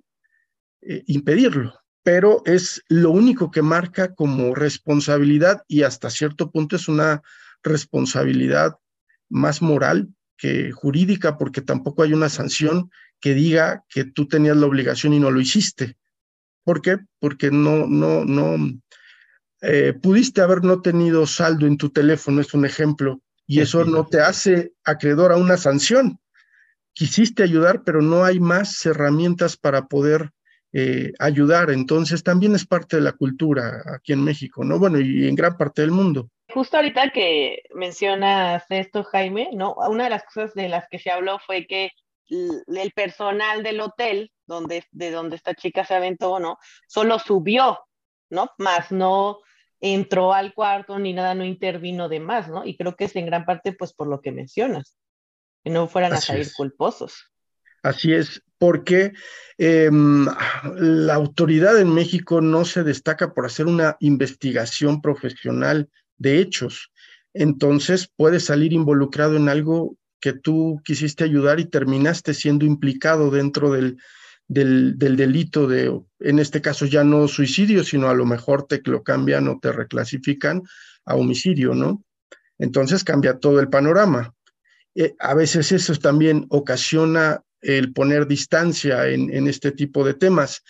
eh, 0.82 1.04
impedirlo. 1.08 1.80
Pero 2.04 2.42
es 2.46 2.82
lo 2.88 3.12
único 3.12 3.52
que 3.52 3.62
marca 3.62 4.14
como 4.16 4.56
responsabilidad 4.56 5.64
y 5.68 5.84
hasta 5.84 6.10
cierto 6.10 6.52
punto 6.52 6.76
es 6.76 6.88
una 6.88 7.22
responsabilidad 7.62 8.78
más 9.30 9.62
moral 9.62 10.10
que 10.38 10.72
jurídica, 10.72 11.38
porque 11.38 11.62
tampoco 11.62 12.04
hay 12.04 12.14
una 12.14 12.30
sanción 12.30 12.90
que 13.20 13.34
diga 13.34 13.84
que 13.90 14.06
tú 14.06 14.28
tenías 14.28 14.58
la 14.58 14.66
obligación 14.66 15.14
y 15.14 15.20
no 15.20 15.32
lo 15.32 15.42
hiciste. 15.42 15.98
¿Por 16.64 16.82
qué? 16.82 16.98
Porque 17.20 17.52
no, 17.52 17.88
no, 17.88 18.26
no, 18.26 18.58
eh, 19.62 19.94
pudiste 19.94 20.42
haber 20.42 20.64
no 20.64 20.82
tenido 20.82 21.26
saldo 21.26 21.68
en 21.68 21.78
tu 21.78 21.90
teléfono, 21.90 22.42
es 22.42 22.54
un 22.54 22.66
ejemplo, 22.66 23.22
y 23.46 23.60
eso 23.62 23.84
no 23.84 24.06
te 24.06 24.22
hace 24.22 24.74
acreedor 24.84 25.32
a 25.32 25.38
una 25.38 25.58
sanción. 25.58 26.20
Quisiste 26.94 27.44
ayudar, 27.44 27.84
pero 27.84 28.02
no 28.02 28.24
hay 28.24 28.40
más 28.40 28.86
herramientas 28.86 29.58
para 29.58 29.88
poder 29.88 30.32
eh, 30.72 31.14
ayudar. 31.18 31.72
Entonces 31.72 32.24
también 32.24 32.54
es 32.54 32.66
parte 32.66 32.98
de 32.98 33.02
la 33.02 33.14
cultura 33.14 33.84
aquí 33.96 34.14
en 34.14 34.24
México, 34.24 34.64
¿no? 34.64 34.78
Bueno, 34.78 35.00
y 35.00 35.28
en 35.28 35.36
gran 35.36 35.58
parte 35.58 35.82
del 35.82 35.92
mundo. 35.92 36.30
Justo 36.52 36.78
ahorita 36.78 37.12
que 37.12 37.64
mencionas 37.74 38.64
esto, 38.70 39.04
Jaime, 39.04 39.50
¿no? 39.54 39.76
Una 39.76 40.06
de 40.06 40.10
las 40.10 40.24
cosas 40.24 40.54
de 40.54 40.70
las 40.70 40.88
que 40.90 41.00
se 41.00 41.12
habló 41.12 41.40
fue 41.40 41.68
que 41.68 41.92
el 42.30 42.92
personal 42.92 43.64
del 43.64 43.82
hotel 43.82 44.32
donde, 44.46 44.84
de 44.92 45.12
donde 45.12 45.36
esta 45.36 45.54
chica 45.54 45.86
se 45.86 45.96
aventó, 45.96 46.40
¿no? 46.40 46.58
Solo 46.88 47.20
subió, 47.20 47.80
¿no? 48.30 48.52
Más 48.58 48.92
no 48.92 49.40
entró 49.80 50.34
al 50.34 50.54
cuarto 50.54 51.00
ni 51.00 51.14
nada, 51.14 51.36
no 51.36 51.46
intervino 51.46 52.10
de 52.10 52.20
más, 52.20 52.50
¿no? 52.50 52.66
Y 52.66 52.76
creo 52.76 52.96
que 52.96 53.06
es 53.06 53.16
en 53.16 53.28
gran 53.28 53.46
parte, 53.46 53.74
pues, 53.74 53.94
por 53.94 54.08
lo 54.08 54.22
que 54.22 54.32
mencionas, 54.32 54.98
que 55.64 55.70
no 55.70 55.88
fueran 55.88 56.14
a 56.14 56.18
salir 56.18 56.52
culposos. 56.56 57.32
Así 57.82 58.14
es, 58.14 58.44
porque 58.58 59.14
em, 59.58 60.28
la 60.76 61.14
autoridad 61.14 61.80
en 61.80 61.94
México 61.94 62.42
no 62.42 62.66
se 62.66 62.84
destaca 62.84 63.34
por 63.34 63.46
hacer 63.46 63.68
una 63.68 63.96
investigación 64.02 65.02
profesional 65.02 65.90
de 66.20 66.40
hechos. 66.40 66.92
Entonces 67.34 68.10
puede 68.16 68.40
salir 68.40 68.74
involucrado 68.74 69.36
en 69.36 69.50
algo 69.50 69.98
que 70.20 70.34
tú 70.34 70.82
quisiste 70.84 71.24
ayudar 71.24 71.60
y 71.60 71.66
terminaste 71.66 72.34
siendo 72.34 72.66
implicado 72.66 73.32
dentro 73.32 73.72
del, 73.72 73.98
del, 74.48 74.98
delito 74.98 75.68
de, 75.68 75.98
en 76.20 76.40
este 76.40 76.62
caso 76.62 76.86
ya 76.86 77.04
no 77.04 77.28
suicidio, 77.28 77.84
sino 77.84 78.10
a 78.10 78.14
lo 78.14 78.26
mejor 78.26 78.68
te 78.68 78.82
lo 78.86 79.04
cambian 79.04 79.48
o 79.48 79.60
te 79.62 79.72
reclasifican 79.72 80.64
a 81.06 81.16
homicidio, 81.16 81.74
¿no? 81.74 82.04
Entonces 82.58 83.04
cambia 83.04 83.40
todo 83.40 83.60
el 83.60 83.70
panorama. 83.70 84.34
Eh, 84.96 85.16
a 85.20 85.34
veces 85.34 85.72
eso 85.72 85.96
también 85.96 86.46
ocasiona 86.50 87.42
el 87.62 87.94
poner 87.94 88.28
distancia 88.28 89.08
en, 89.08 89.48
este 89.48 89.72
tipo 89.72 90.04
de 90.04 90.14
temas. 90.14 90.64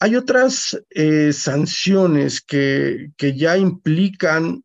Hay 0.00 0.16
otras 0.16 0.82
eh, 0.90 1.32
sanciones 1.32 2.40
que, 2.40 3.12
que, 3.18 3.36
ya 3.36 3.58
implican 3.58 4.64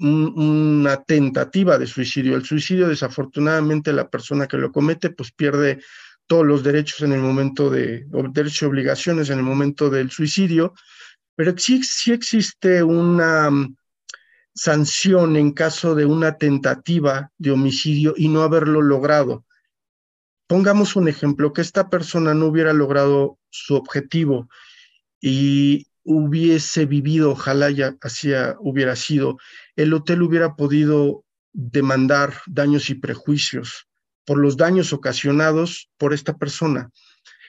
una 0.00 1.04
tentativa 1.04 1.78
de 1.78 1.86
suicidio. 1.86 2.34
El 2.34 2.44
suicidio, 2.44 2.88
desafortunadamente, 2.88 3.92
la 3.92 4.10
persona 4.10 4.48
que 4.48 4.56
lo 4.56 4.72
comete, 4.72 5.10
pues 5.10 5.30
pierde 5.30 5.78
todos 6.26 6.46
los 6.46 6.62
derechos 6.62 7.02
en 7.02 7.12
el 7.12 7.20
momento 7.20 7.70
de, 7.70 8.06
derechos 8.32 8.62
y 8.62 8.64
obligaciones 8.64 9.30
en 9.30 9.38
el 9.38 9.44
momento 9.44 9.90
del 9.90 10.10
suicidio, 10.10 10.74
pero 11.36 11.56
sí, 11.56 11.82
sí 11.82 12.12
existe 12.12 12.82
una 12.82 13.50
mm, 13.50 13.76
sanción 14.54 15.36
en 15.36 15.52
caso 15.52 15.94
de 15.94 16.06
una 16.06 16.38
tentativa 16.38 17.30
de 17.38 17.50
homicidio 17.50 18.14
y 18.16 18.28
no 18.28 18.42
haberlo 18.42 18.82
logrado. 18.82 19.44
Pongamos 20.46 20.96
un 20.96 21.08
ejemplo, 21.08 21.52
que 21.52 21.62
esta 21.62 21.88
persona 21.88 22.34
no 22.34 22.46
hubiera 22.46 22.72
logrado 22.72 23.38
su 23.50 23.74
objetivo 23.74 24.48
y 25.22 25.86
hubiese 26.04 26.84
vivido, 26.84 27.30
ojalá 27.30 27.70
ya 27.70 27.96
así 28.02 28.32
hubiera 28.58 28.96
sido, 28.96 29.38
el 29.76 29.94
hotel 29.94 30.22
hubiera 30.22 30.56
podido 30.56 31.24
demandar 31.52 32.34
daños 32.46 32.90
y 32.90 32.96
prejuicios 32.96 33.86
por 34.24 34.38
los 34.38 34.56
daños 34.56 34.92
ocasionados 34.92 35.90
por 35.96 36.12
esta 36.12 36.36
persona, 36.36 36.90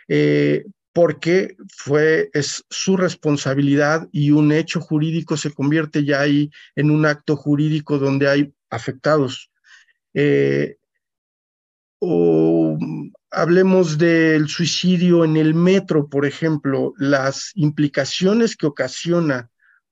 eh, 0.08 0.65
porque 0.94 1.58
fue, 1.75 2.30
es 2.34 2.63
su 2.70 2.96
responsabilidad 2.96 4.08
y 4.12 4.30
un 4.30 4.51
hecho 4.51 4.80
jurídico 4.80 5.36
se 5.36 5.51
convierte 5.51 6.06
ya 6.06 6.22
ahí 6.22 6.51
en 6.75 6.92
un 6.92 7.08
acto 7.08 7.36
jurídico 7.36 7.98
donde 7.98 8.30
hay 8.30 8.53
afectados. 8.70 9.50
Eh, 10.13 10.77
o 11.98 12.77
hablemos 13.34 13.98
del 13.98 14.48
suicidio 14.48 15.25
en 15.25 15.38
el 15.38 15.56
metro, 15.56 16.08
por 16.08 16.25
ejemplo, 16.25 16.94
las 16.98 17.52
implicaciones 17.56 18.56
que 18.56 18.68
ocasiona 18.68 19.50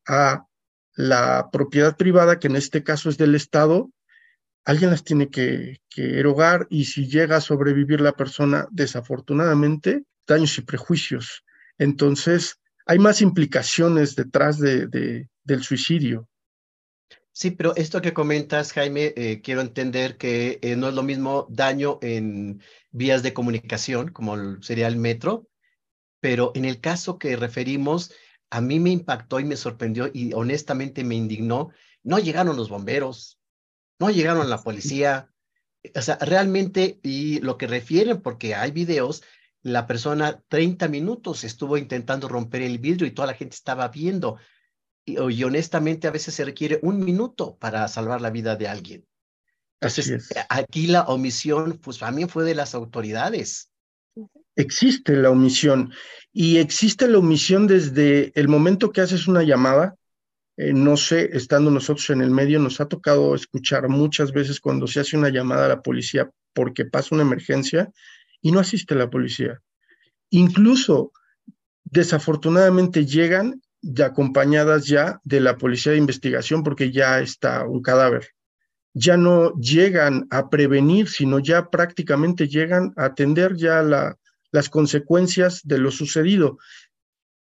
a 0.08 0.46
la 0.94 1.50
propiedad 1.52 1.98
privada, 1.98 2.40
que 2.40 2.48
en 2.48 2.56
este 2.56 2.84
caso 2.84 3.10
es 3.10 3.18
del 3.18 3.34
Estado, 3.34 3.92
alguien 4.64 4.92
las 4.92 5.04
tiene 5.04 5.30
que, 5.30 5.80
erogar 5.96 6.68
y 6.70 6.86
si 6.86 7.08
llega 7.08 7.38
a 7.38 7.42
sobrevivir 7.42 8.00
la 8.00 8.14
persona, 8.14 8.68
desafortunadamente, 8.72 10.04
daños 10.28 10.58
y 10.58 10.62
prejuicios. 10.62 11.44
Entonces, 11.78 12.60
hay 12.86 13.00
más 13.00 13.22
implicaciones 13.22 14.16
detrás 14.16 14.60
de, 14.60 15.28
del 15.44 15.64
suicidio. 15.64 16.28
Sí, 17.34 17.52
pero 17.52 17.76
esto 17.76 18.02
que 18.02 18.14
comentas, 18.14 18.74
Jaime, 18.74 19.14
eh, 19.16 19.42
quiero 19.42 19.62
entender 19.62 20.18
que 20.18 20.60
eh, 20.62 20.76
no 20.76 20.90
es 20.90 20.94
lo 20.94 21.04
mismo 21.04 21.48
daño 21.50 21.98
en 22.02 22.62
vías 22.92 23.24
de 23.24 23.34
comunicación, 23.34 24.10
como 24.12 24.62
sería 24.62 24.88
el 24.88 24.98
metro, 24.98 25.48
pero 26.20 26.52
en 26.56 26.66
el 26.66 26.82
caso 26.82 27.18
que 27.18 27.36
referimos, 27.38 28.14
a 28.50 28.62
mí 28.62 28.80
me 28.80 28.92
impactó 28.92 29.40
y 29.40 29.46
me 29.46 29.56
sorprendió 29.56 30.10
y 30.14 30.34
honestamente 30.34 31.04
me 31.04 31.16
indignó. 31.16 31.72
No 32.04 32.20
llegaron 32.20 32.58
los 32.58 32.70
bomberos, 32.70 33.40
no 34.00 34.10
llegaron 34.10 34.50
la 34.50 34.62
policía. 34.62 35.32
O 35.96 36.02
sea, 36.02 36.18
realmente, 36.22 37.00
y 37.02 37.40
lo 37.40 37.58
que 37.58 37.68
refieren, 37.68 38.22
porque 38.22 38.56
hay 38.56 38.72
videos, 38.72 39.24
la 39.64 39.88
persona 39.88 40.44
30 40.50 40.88
minutos 40.90 41.44
estuvo 41.44 41.78
intentando 41.78 42.28
romper 42.28 42.62
el 42.64 42.80
vidrio 42.80 43.08
y 43.08 43.12
toda 43.12 43.28
la 43.28 43.36
gente 43.36 43.56
estaba 43.56 43.88
viendo. 43.88 44.38
Y, 45.06 45.44
honestamente, 45.44 46.08
a 46.08 46.12
veces 46.12 46.36
se 46.36 46.46
requiere 46.46 46.80
un 46.84 47.04
minuto 47.04 47.58
para 47.58 47.88
salvar 47.88 48.22
la 48.22 48.30
vida 48.30 48.56
de 48.56 48.68
alguien. 48.68 49.06
Entonces, 49.80 50.30
aquí 50.50 50.88
la 50.88 51.04
omisión, 51.04 51.80
pues 51.82 51.98
también 51.98 52.30
fue 52.30 52.44
de 52.44 52.54
las 52.54 52.76
autoridades. 52.76 53.72
Existe 54.56 55.16
la 55.16 55.32
omisión 55.32 55.92
y 56.32 56.58
existe 56.58 57.08
la 57.08 57.18
omisión 57.18 57.66
desde 57.66 58.32
el 58.36 58.48
momento 58.48 58.92
que 58.92 59.02
haces 59.02 59.28
una 59.28 59.42
llamada, 59.42 59.96
eh, 60.58 60.74
no 60.74 60.98
sé, 60.98 61.30
estando 61.34 61.72
nosotros 61.72 62.10
en 62.12 62.22
el 62.22 62.30
medio, 62.30 62.60
nos 62.60 62.80
ha 62.80 62.88
tocado 62.88 63.34
escuchar 63.34 63.90
muchas 63.90 64.32
veces 64.34 64.60
cuando 64.60 64.86
se 64.86 65.00
hace 65.00 65.18
una 65.18 65.30
llamada 65.30 65.66
a 65.66 65.70
la 65.70 65.82
policía 65.82 66.30
porque 66.54 66.86
pasa 66.86 67.16
una 67.16 67.24
emergencia 67.24 67.92
y 68.42 68.52
no 68.52 68.60
asiste 68.60 68.94
la 68.94 69.10
policía. 69.10 69.62
Incluso, 70.30 71.12
desafortunadamente, 71.84 73.06
llegan 73.06 73.62
ya 73.82 74.08
acompañadas 74.08 74.86
ya 74.86 75.20
de 75.24 75.40
la 75.40 75.58
policía 75.58 75.92
de 75.92 75.98
investigación 75.98 76.64
porque 76.64 76.92
ya 76.92 77.20
está 77.20 77.66
un 77.66 77.82
cadáver. 77.82 78.30
Ya 78.94 79.18
no 79.18 79.54
llegan 79.56 80.28
a 80.30 80.50
prevenir, 80.50 81.10
sino 81.10 81.40
ya 81.40 81.70
prácticamente 81.70 82.48
llegan 82.48 82.94
a 82.98 83.06
atender 83.06 83.56
ya 83.56 83.82
la, 83.82 84.18
las 84.52 84.70
consecuencias 84.70 85.62
de 85.64 85.78
lo 85.78 85.92
sucedido. 85.92 86.58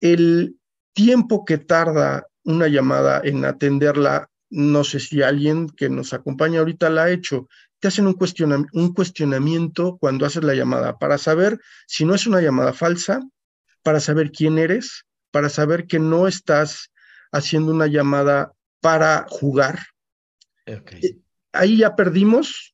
El 0.02 0.58
tiempo 0.94 1.46
que 1.46 1.58
tarda 1.58 2.28
una 2.44 2.68
llamada 2.68 3.22
en 3.24 3.46
atenderla, 3.46 4.30
no 4.50 4.84
sé 4.84 5.00
si 5.00 5.22
alguien 5.22 5.70
que 5.70 5.90
nos 5.90 6.14
acompaña 6.14 6.60
ahorita 6.60 6.90
la 6.90 7.04
ha 7.04 7.12
hecho, 7.12 7.48
te 7.80 7.90
hacen 7.90 8.08
un, 8.08 8.18
un 8.74 8.94
cuestionamiento 8.94 9.98
cuando 10.00 10.26
haces 10.26 10.44
la 10.44 10.56
llamada 10.56 10.98
para 10.98 11.18
saber 11.18 11.60
si 11.86 12.06
no 12.06 12.16
es 12.16 12.26
una 12.26 12.42
llamada 12.42 12.74
falsa, 12.74 13.22
para 13.84 14.00
saber 14.00 14.32
quién 14.32 14.58
eres, 14.58 15.06
para 15.38 15.50
saber 15.50 15.86
que 15.86 16.00
no 16.00 16.28
estás 16.28 16.92
haciendo 17.32 17.72
una 17.72 17.86
llamada 17.86 18.54
para 18.82 19.28
jugar. 19.30 19.78
Eh, 20.66 20.82
ahí 21.54 21.78
ya 21.78 21.96
perdimos 21.96 22.74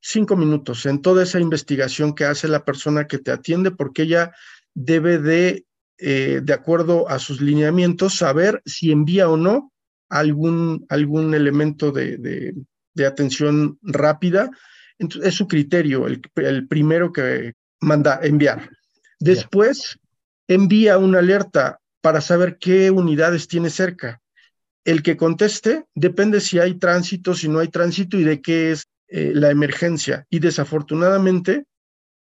cinco 0.00 0.36
minutos 0.36 0.86
en 0.86 1.02
toda 1.02 1.24
esa 1.24 1.40
investigación 1.40 2.14
que 2.14 2.24
hace 2.24 2.46
la 2.46 2.64
persona 2.64 3.08
que 3.08 3.18
te 3.18 3.32
atiende, 3.32 3.72
porque 3.72 4.02
ella 4.02 4.32
debe 4.74 5.18
de, 5.18 5.66
eh, 5.98 6.40
de 6.40 6.52
acuerdo 6.52 7.08
a 7.08 7.18
sus 7.18 7.40
lineamientos, 7.40 8.14
saber 8.16 8.62
si 8.64 8.92
envía 8.92 9.28
o 9.28 9.36
no 9.36 9.72
algún, 10.08 10.86
algún 10.90 11.34
elemento 11.34 11.90
de, 11.90 12.54
de, 12.94 13.06
atención 13.06 13.76
rápida. 13.82 14.52
Entonces, 15.00 15.30
es 15.30 15.34
su 15.34 15.48
criterio, 15.48 16.06
el, 16.06 16.22
el 16.36 16.68
primero 16.68 17.12
que 17.12 17.54
manda 17.80 18.20
enviar. 18.22 18.70
Después, 19.18 19.98
envía 20.46 20.98
una 20.98 21.18
alerta 21.18 21.80
para 22.04 22.20
saber 22.20 22.58
qué 22.58 22.90
unidades 22.90 23.48
tiene 23.48 23.70
cerca. 23.70 24.20
El 24.84 25.02
que 25.02 25.16
conteste 25.16 25.86
depende 25.94 26.42
si 26.42 26.58
hay 26.58 26.74
tránsito, 26.74 27.34
si 27.34 27.48
no 27.48 27.60
hay 27.60 27.68
tránsito 27.68 28.18
y 28.18 28.24
de 28.24 28.42
qué 28.42 28.72
es 28.72 28.88
eh, 29.08 29.32
la 29.34 29.50
emergencia. 29.50 30.26
Y 30.28 30.38
desafortunadamente, 30.40 31.64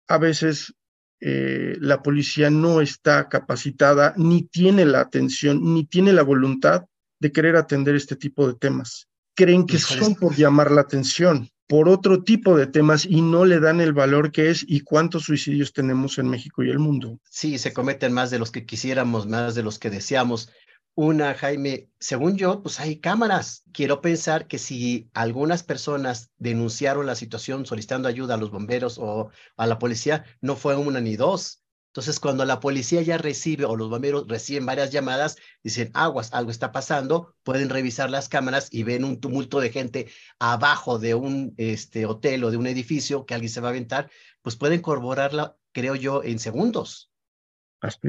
a 0.07 0.17
veces 0.19 0.73
eh, 1.19 1.75
la 1.81 2.01
policía 2.01 2.49
no 2.49 2.79
está 2.79 3.27
capacitada, 3.27 4.13
ni 4.15 4.43
tiene 4.43 4.85
la 4.85 5.01
atención, 5.01 5.73
ni 5.73 5.83
tiene 5.83 6.13
la 6.13 6.23
voluntad 6.23 6.85
de 7.19 7.33
querer 7.33 7.57
atender 7.57 7.95
este 7.95 8.15
tipo 8.15 8.47
de 8.47 8.53
temas. 8.53 9.09
Creen 9.35 9.65
que 9.65 9.79
son 9.79 10.15
por 10.15 10.33
llamar 10.33 10.71
la 10.71 10.79
atención, 10.79 11.49
por 11.73 11.89
otro 11.89 12.23
tipo 12.23 12.55
de 12.55 12.67
temas 12.67 13.03
y 13.03 13.23
no 13.23 13.45
le 13.45 13.59
dan 13.59 13.81
el 13.81 13.93
valor 13.93 14.31
que 14.31 14.51
es 14.51 14.63
y 14.67 14.81
cuántos 14.81 15.23
suicidios 15.23 15.73
tenemos 15.73 16.19
en 16.19 16.29
México 16.29 16.61
y 16.61 16.69
el 16.69 16.77
mundo. 16.77 17.19
Sí, 17.27 17.57
se 17.57 17.73
cometen 17.73 18.13
más 18.13 18.29
de 18.29 18.37
los 18.37 18.51
que 18.51 18.63
quisiéramos, 18.63 19.25
más 19.25 19.55
de 19.55 19.63
los 19.63 19.79
que 19.79 19.89
deseamos. 19.89 20.51
Una, 20.93 21.33
Jaime, 21.33 21.89
según 21.99 22.37
yo, 22.37 22.61
pues 22.61 22.79
hay 22.79 22.97
cámaras. 22.97 23.63
Quiero 23.73 24.01
pensar 24.01 24.45
que 24.45 24.59
si 24.59 25.09
algunas 25.15 25.63
personas 25.63 26.29
denunciaron 26.37 27.07
la 27.07 27.15
situación 27.15 27.65
solicitando 27.65 28.07
ayuda 28.07 28.35
a 28.35 28.37
los 28.37 28.51
bomberos 28.51 28.99
o 28.99 29.31
a 29.57 29.65
la 29.65 29.79
policía, 29.79 30.25
no 30.41 30.55
fue 30.55 30.75
una 30.75 31.01
ni 31.01 31.15
dos. 31.15 31.62
Entonces, 31.93 32.19
cuando 32.19 32.43
la 32.43 32.59
policía 32.59 33.03
ya 33.03 33.19
recibe 33.19 33.65
o 33.65 33.75
los 33.75 33.87
bomberos 33.87 34.27
reciben 34.27 34.65
varias 34.65 34.89
llamadas, 34.89 35.37
dicen, 35.61 35.91
aguas, 35.93 36.33
algo 36.33 36.49
está 36.49 36.71
pasando, 36.71 37.35
pueden 37.43 37.69
revisar 37.69 38.09
las 38.09 38.29
cámaras 38.29 38.69
y 38.71 38.81
ven 38.81 39.03
un 39.03 39.19
tumulto 39.19 39.59
de 39.59 39.69
gente 39.69 40.07
abajo 40.39 40.97
de 40.97 41.13
un 41.13 41.53
este, 41.57 42.07
hotel 42.07 42.45
o 42.45 42.49
de 42.49 42.57
un 42.57 42.65
edificio 42.65 43.27
que 43.27 43.35
alguien 43.35 43.51
se 43.51 43.61
va 43.61 43.67
a 43.67 43.69
aventar, 43.69 44.09
pues 44.41 44.55
pueden 44.55 44.81
corroborarla, 44.81 45.55
creo 45.71 45.93
yo, 45.93 46.23
en 46.23 46.39
segundos. 46.39 47.11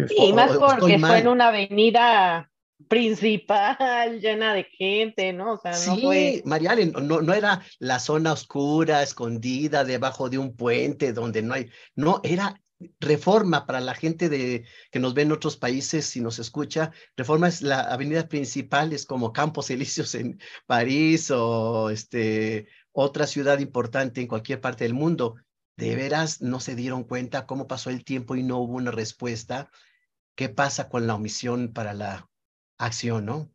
Sí, 0.09 0.33
más 0.33 0.57
porque 0.57 0.99
fue 0.99 1.19
en 1.19 1.29
una 1.29 1.49
avenida 1.49 2.51
principal, 2.89 4.19
llena 4.19 4.55
de 4.55 4.65
gente, 4.65 5.35
¿no? 5.35 5.53
O 5.53 5.59
sea, 5.59 5.73
no 5.73 5.77
sí, 5.77 6.41
Mariale, 6.47 6.87
no, 6.87 7.21
no 7.21 7.35
era 7.35 7.61
la 7.81 7.99
zona 7.99 8.33
oscura, 8.33 9.03
escondida, 9.03 9.85
debajo 9.85 10.31
de 10.31 10.39
un 10.39 10.57
puente 10.57 11.13
donde 11.13 11.43
no 11.43 11.53
hay, 11.53 11.69
no, 11.97 12.23
era 12.25 12.63
Reforma 13.01 13.67
para 13.67 13.81
la 13.81 13.95
gente 13.95 14.29
de, 14.29 14.67
que 14.91 14.99
nos 14.99 15.15
ve 15.15 15.23
en 15.23 15.33
otros 15.33 15.57
países 15.57 16.17
y 16.17 16.21
nos 16.21 16.39
escucha. 16.39 16.93
Reforma 17.17 17.49
es 17.49 17.63
la 17.63 17.81
avenida 17.81 18.29
principal, 18.29 18.93
es 18.93 19.07
como 19.07 19.33
Campos 19.33 19.71
Elíseos 19.71 20.15
en 20.15 20.41
París 20.67 21.31
o 21.31 21.91
este, 21.91 22.69
otra 22.93 23.27
ciudad 23.27 23.59
importante 23.61 24.21
en 24.21 24.27
cualquier 24.27 24.61
parte 24.61 24.85
del 24.85 24.95
mundo. 24.95 25.37
¿De 25.77 25.97
veras 25.97 26.41
no 26.41 26.61
se 26.61 26.75
dieron 26.77 27.05
cuenta 27.05 27.47
cómo 27.47 27.67
pasó 27.67 27.91
el 27.91 28.05
tiempo 28.05 28.37
y 28.37 28.43
no 28.43 28.59
hubo 28.59 28.75
una 28.75 28.91
respuesta? 28.91 29.71
¿Qué 30.37 30.49
pasa 30.49 30.89
con 30.89 31.07
la 31.07 31.15
omisión 31.15 31.73
para 31.73 31.95
la 31.95 32.29
acción, 32.79 33.25
no? 33.25 33.51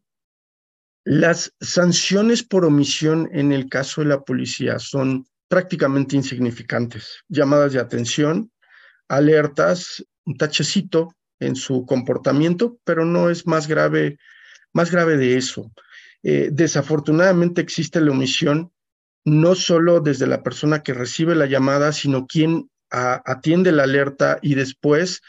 Las 1.05 1.53
sanciones 1.59 2.43
por 2.43 2.65
omisión 2.65 3.29
en 3.33 3.51
el 3.51 3.69
caso 3.69 4.01
de 4.01 4.07
la 4.07 4.21
policía 4.21 4.79
son 4.79 5.25
prácticamente 5.47 6.15
insignificantes. 6.15 7.23
Llamadas 7.27 7.73
de 7.73 7.79
atención, 7.79 8.51
alertas, 9.09 10.05
un 10.25 10.37
tachecito 10.37 11.13
en 11.39 11.55
su 11.55 11.85
comportamiento, 11.85 12.79
pero 12.83 13.05
no 13.05 13.29
es 13.29 13.45
más 13.47 13.67
grave, 13.67 14.17
más 14.73 14.91
grave 14.91 15.17
de 15.17 15.37
eso. 15.37 15.71
Eh, 16.23 16.49
desafortunadamente 16.51 17.61
existe 17.61 18.01
la 18.01 18.11
omisión 18.11 18.71
no 19.25 19.55
solo 19.55 19.99
desde 19.99 20.27
la 20.27 20.43
persona 20.43 20.81
que 20.81 20.93
recibe 20.93 21.35
la 21.35 21.45
llamada, 21.45 21.91
sino 21.91 22.25
quien 22.25 22.69
atiende 22.91 23.71
la 23.71 23.83
alerta 23.83 24.39
y 24.41 24.55
después 24.55 25.21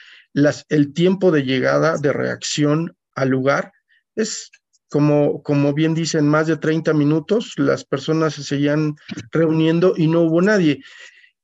el 0.68 0.92
tiempo 0.94 1.30
de 1.30 1.44
llegada, 1.44 1.98
de 1.98 2.12
reacción 2.12 2.96
al 3.14 3.28
lugar 3.28 3.72
es 4.14 4.50
como, 4.88 5.42
como 5.42 5.72
bien 5.72 5.94
dicen, 5.94 6.26
más 6.26 6.46
de 6.46 6.56
30 6.56 6.92
minutos, 6.94 7.54
las 7.56 7.84
personas 7.84 8.34
se 8.34 8.42
seguían 8.42 8.96
reuniendo 9.30 9.94
y 9.96 10.08
no 10.08 10.22
hubo 10.22 10.42
nadie. 10.42 10.82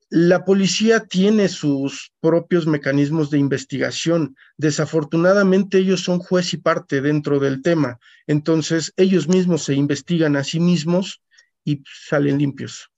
La 0.08 0.44
policía 0.44 1.00
tiene 1.00 1.48
sus 1.48 2.12
propios 2.20 2.66
mecanismos 2.66 3.30
de 3.30 3.38
investigación. 3.38 4.36
Desafortunadamente 4.56 5.78
ellos 5.78 6.04
son 6.04 6.20
juez 6.20 6.54
y 6.54 6.58
parte 6.58 7.00
dentro 7.00 7.40
del 7.40 7.60
tema. 7.60 7.98
Entonces 8.26 8.92
ellos 8.96 9.26
mismos 9.26 9.64
se 9.64 9.74
investigan 9.74 10.36
a 10.36 10.44
sí 10.44 10.60
mismos 10.60 11.22
y 11.64 11.82
salen 11.84 12.38
limpios. 12.38 12.88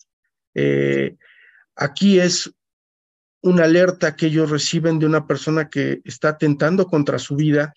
Eh, 0.55 1.17
aquí 1.75 2.21
es 2.21 2.53
una 3.41 3.65
alerta 3.65 4.15
que 4.15 4.27
ellos 4.27 4.51
reciben 4.51 4.99
de 4.99 5.07
una 5.07 5.27
persona 5.27 5.71
que 5.71 6.03
está 6.05 6.31
atentando 6.31 6.87
contra 6.87 7.19
su 7.19 7.37
vida 7.37 7.73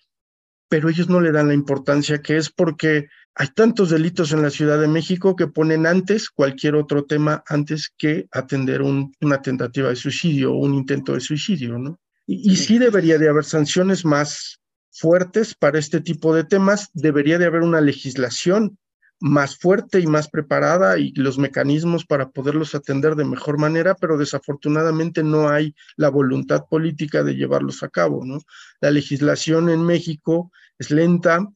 pero 0.72 0.88
ellos 0.88 1.10
no 1.10 1.20
le 1.20 1.32
dan 1.32 1.48
la 1.48 1.52
importancia 1.52 2.22
que 2.22 2.38
es 2.38 2.48
porque 2.48 3.08
hay 3.34 3.48
tantos 3.48 3.90
delitos 3.90 4.32
en 4.32 4.40
la 4.40 4.48
Ciudad 4.48 4.80
de 4.80 4.88
México 4.88 5.36
que 5.36 5.46
ponen 5.46 5.86
antes 5.86 6.30
cualquier 6.30 6.76
otro 6.76 7.04
tema 7.04 7.44
antes 7.46 7.92
que 7.98 8.26
atender 8.30 8.80
una 8.80 9.42
tentativa 9.42 9.90
de 9.90 9.96
suicidio 9.96 10.54
o 10.54 10.56
un 10.56 10.72
intento 10.72 11.12
de 11.12 11.20
suicidio, 11.20 11.76
¿no? 11.76 12.00
Y, 12.26 12.52
y 12.52 12.56
sí 12.56 12.78
debería 12.78 13.18
de 13.18 13.28
haber 13.28 13.44
sanciones 13.44 14.06
más 14.06 14.60
fuertes 14.90 15.54
para 15.54 15.78
este 15.78 16.00
tipo 16.00 16.34
de 16.34 16.44
temas, 16.44 16.88
debería 16.94 17.36
de 17.36 17.44
haber 17.44 17.60
una 17.60 17.82
legislación 17.82 18.78
más 19.22 19.56
fuerte 19.56 20.00
y 20.00 20.06
más 20.08 20.28
preparada 20.28 20.98
y 20.98 21.12
los 21.12 21.38
mecanismos 21.38 22.04
para 22.04 22.30
poderlos 22.30 22.74
atender 22.74 23.14
de 23.14 23.24
mejor 23.24 23.56
manera, 23.56 23.94
pero 23.94 24.18
desafortunadamente 24.18 25.22
no 25.22 25.48
hay 25.48 25.76
la 25.96 26.08
voluntad 26.08 26.64
política 26.68 27.22
de 27.22 27.36
llevarlos 27.36 27.84
a 27.84 27.88
cabo, 27.88 28.24
¿no? 28.24 28.40
La 28.80 28.90
legislación 28.90 29.70
en 29.70 29.84
México 29.84 30.50
es 30.82 30.90
lenta, 30.90 31.48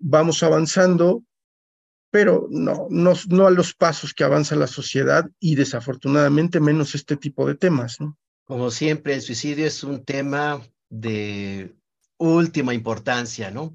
vamos 0.00 0.42
avanzando, 0.42 1.22
pero 2.10 2.48
no, 2.50 2.86
no, 2.90 3.12
no 3.28 3.46
a 3.46 3.50
los 3.50 3.74
pasos 3.74 4.14
que 4.14 4.24
avanza 4.24 4.56
la 4.56 4.66
sociedad 4.66 5.28
y 5.38 5.54
desafortunadamente 5.54 6.58
menos 6.58 6.94
este 6.94 7.16
tipo 7.16 7.46
de 7.46 7.54
temas, 7.54 8.00
¿no? 8.00 8.18
Como 8.44 8.70
siempre, 8.70 9.14
el 9.14 9.22
suicidio 9.22 9.66
es 9.66 9.84
un 9.84 10.04
tema 10.04 10.60
de 10.88 11.72
última 12.18 12.74
importancia, 12.74 13.50
¿no? 13.50 13.74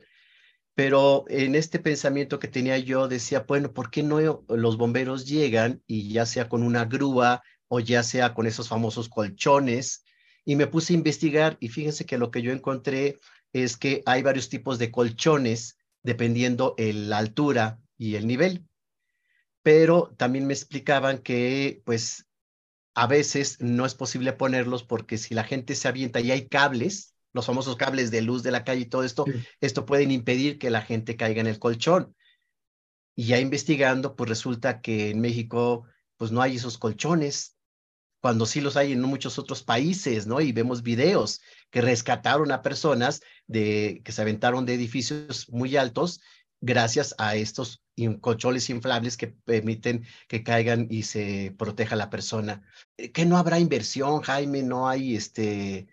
Pero 0.76 1.24
en 1.30 1.56
este 1.56 1.80
pensamiento 1.80 2.40
que 2.40 2.50
tenía 2.50 2.78
yo 2.78 3.08
decía, 3.08 3.46
bueno, 3.48 3.72
¿por 3.72 3.90
qué 3.90 4.04
no 4.04 4.44
los 4.50 4.78
bomberos 4.78 5.26
llegan 5.26 5.82
y 5.88 6.12
ya 6.12 6.26
sea 6.26 6.50
con 6.50 6.64
una 6.64 6.84
grúa 6.84 7.42
o 7.70 7.80
ya 7.80 8.04
sea 8.04 8.34
con 8.34 8.46
esos 8.46 8.68
famosos 8.68 9.08
colchones? 9.08 10.04
Y 10.44 10.58
me 10.58 10.68
puse 10.68 10.92
a 10.92 10.98
investigar 10.98 11.56
y 11.62 11.70
fíjense 11.70 12.06
que 12.06 12.18
lo 12.18 12.30
que 12.30 12.42
yo 12.42 12.52
encontré 12.52 13.18
es 13.64 13.78
que 13.78 14.04
hay 14.06 14.22
varios 14.22 14.50
tipos 14.50 14.80
de 14.80 14.92
colchones 14.92 15.78
dependiendo 16.04 16.76
la 16.78 17.18
altura 17.18 17.80
y 17.98 18.16
el 18.16 18.28
nivel. 18.28 18.68
Pero 19.64 20.14
también 20.18 20.46
me 20.46 20.54
explicaban 20.54 21.20
que 21.20 21.82
pues 21.86 22.28
a 22.96 23.08
veces 23.08 23.62
no 23.62 23.86
es 23.86 23.96
posible 23.96 24.34
ponerlos 24.34 24.84
porque 24.84 25.18
si 25.18 25.34
la 25.34 25.46
gente 25.46 25.76
se 25.76 25.88
avienta 25.88 26.20
y 26.20 26.32
hay 26.32 26.50
cables, 26.50 27.16
los 27.32 27.46
famosos 27.46 27.78
cables 27.78 28.12
de 28.12 28.22
luz 28.22 28.44
de 28.44 28.52
la 28.52 28.66
calle 28.66 28.82
y 28.82 28.86
todo 28.88 29.06
esto, 29.06 29.24
esto 29.62 29.86
pueden 29.86 30.12
impedir 30.12 30.60
que 30.60 30.70
la 30.70 30.82
gente 30.82 31.16
caiga 31.16 31.40
en 31.40 31.48
el 31.48 31.60
colchón. 31.60 32.14
Y 33.16 33.28
ya 33.28 33.40
investigando, 33.40 34.18
pues 34.18 34.30
resulta 34.30 34.82
que 34.82 35.12
en 35.12 35.22
México, 35.22 35.86
pues 36.18 36.34
no 36.34 36.42
hay 36.42 36.58
esos 36.58 36.78
colchones, 36.78 37.55
cuando 38.26 38.48
sí 38.48 38.60
los 38.60 38.76
hay 38.76 38.92
en 38.94 39.04
muchos 39.04 39.38
otros 39.38 39.62
países, 39.62 40.26
¿no? 40.26 40.42
Y 40.42 40.52
vemos 40.52 40.82
videos 40.82 41.42
que 41.70 41.80
rescataron 41.80 42.52
a 42.52 42.64
personas 42.64 43.22
de, 43.46 44.02
que 44.04 44.12
se 44.12 44.24
aventaron 44.24 44.66
de 44.66 44.74
edificios 44.74 45.48
muy 45.50 45.78
altos 45.78 46.22
gracias 46.60 47.14
a 47.20 47.36
estos 47.36 47.84
colchones 48.22 48.72
inflables 48.72 49.16
que 49.16 49.28
permiten 49.28 50.08
que 50.28 50.42
caigan 50.42 50.88
y 50.90 51.04
se 51.04 51.54
proteja 51.56 51.96
la 51.96 52.10
persona. 52.10 52.64
Que 53.14 53.28
no 53.28 53.38
habrá 53.38 53.60
inversión, 53.60 54.22
Jaime, 54.22 54.64
no 54.64 54.90
hay 54.90 55.16
este 55.16 55.88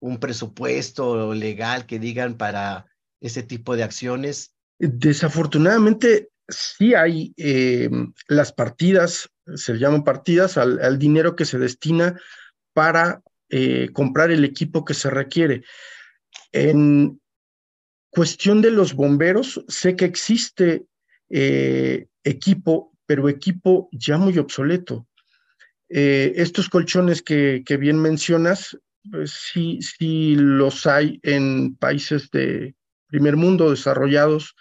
un 0.00 0.16
presupuesto 0.16 1.34
legal 1.34 1.84
que 1.84 1.98
digan 1.98 2.38
para 2.38 2.86
ese 3.20 3.42
tipo 3.42 3.76
de 3.76 3.82
acciones? 3.82 4.54
Desafortunadamente, 4.78 6.30
sí 6.48 6.94
hay 6.94 7.34
eh, 7.36 7.90
las 8.26 8.54
partidas, 8.54 9.28
se 9.54 9.74
llaman 9.78 10.04
partidas, 10.04 10.56
al, 10.56 10.98
dinero 10.98 11.36
que 11.36 11.44
se 11.44 11.58
destina 11.58 12.20
para 12.72 13.22
eh, 13.48 13.90
comprar 13.92 14.30
el 14.30 14.44
equipo 14.44 14.84
que 14.84 14.94
se 14.94 15.10
requiere. 15.10 15.64
En 16.52 17.20
cuestión 18.10 18.62
de 18.62 18.70
los 18.70 18.94
bomberos, 18.94 19.64
sé 19.68 19.96
que 19.96 20.04
existe 20.04 20.86
eh, 21.30 22.06
equipo, 22.22 22.92
pero 23.06 23.28
equipo 23.28 23.88
ya 23.92 24.18
muy 24.18 24.38
obsoleto. 24.38 25.06
estos 25.88 26.68
colchones 26.68 27.22
que, 27.22 27.62
que 27.64 27.76
bien 27.76 28.00
mencionas 28.00 28.76
pues, 29.10 29.32
sí, 29.32 29.80
sí 29.82 30.34
los 30.36 30.86
hay 30.86 31.20
en 31.22 31.76
países 31.76 32.30
de 32.30 32.74
primer 33.06 33.36
mundo 33.36 33.70
desarrollados. 33.70 34.56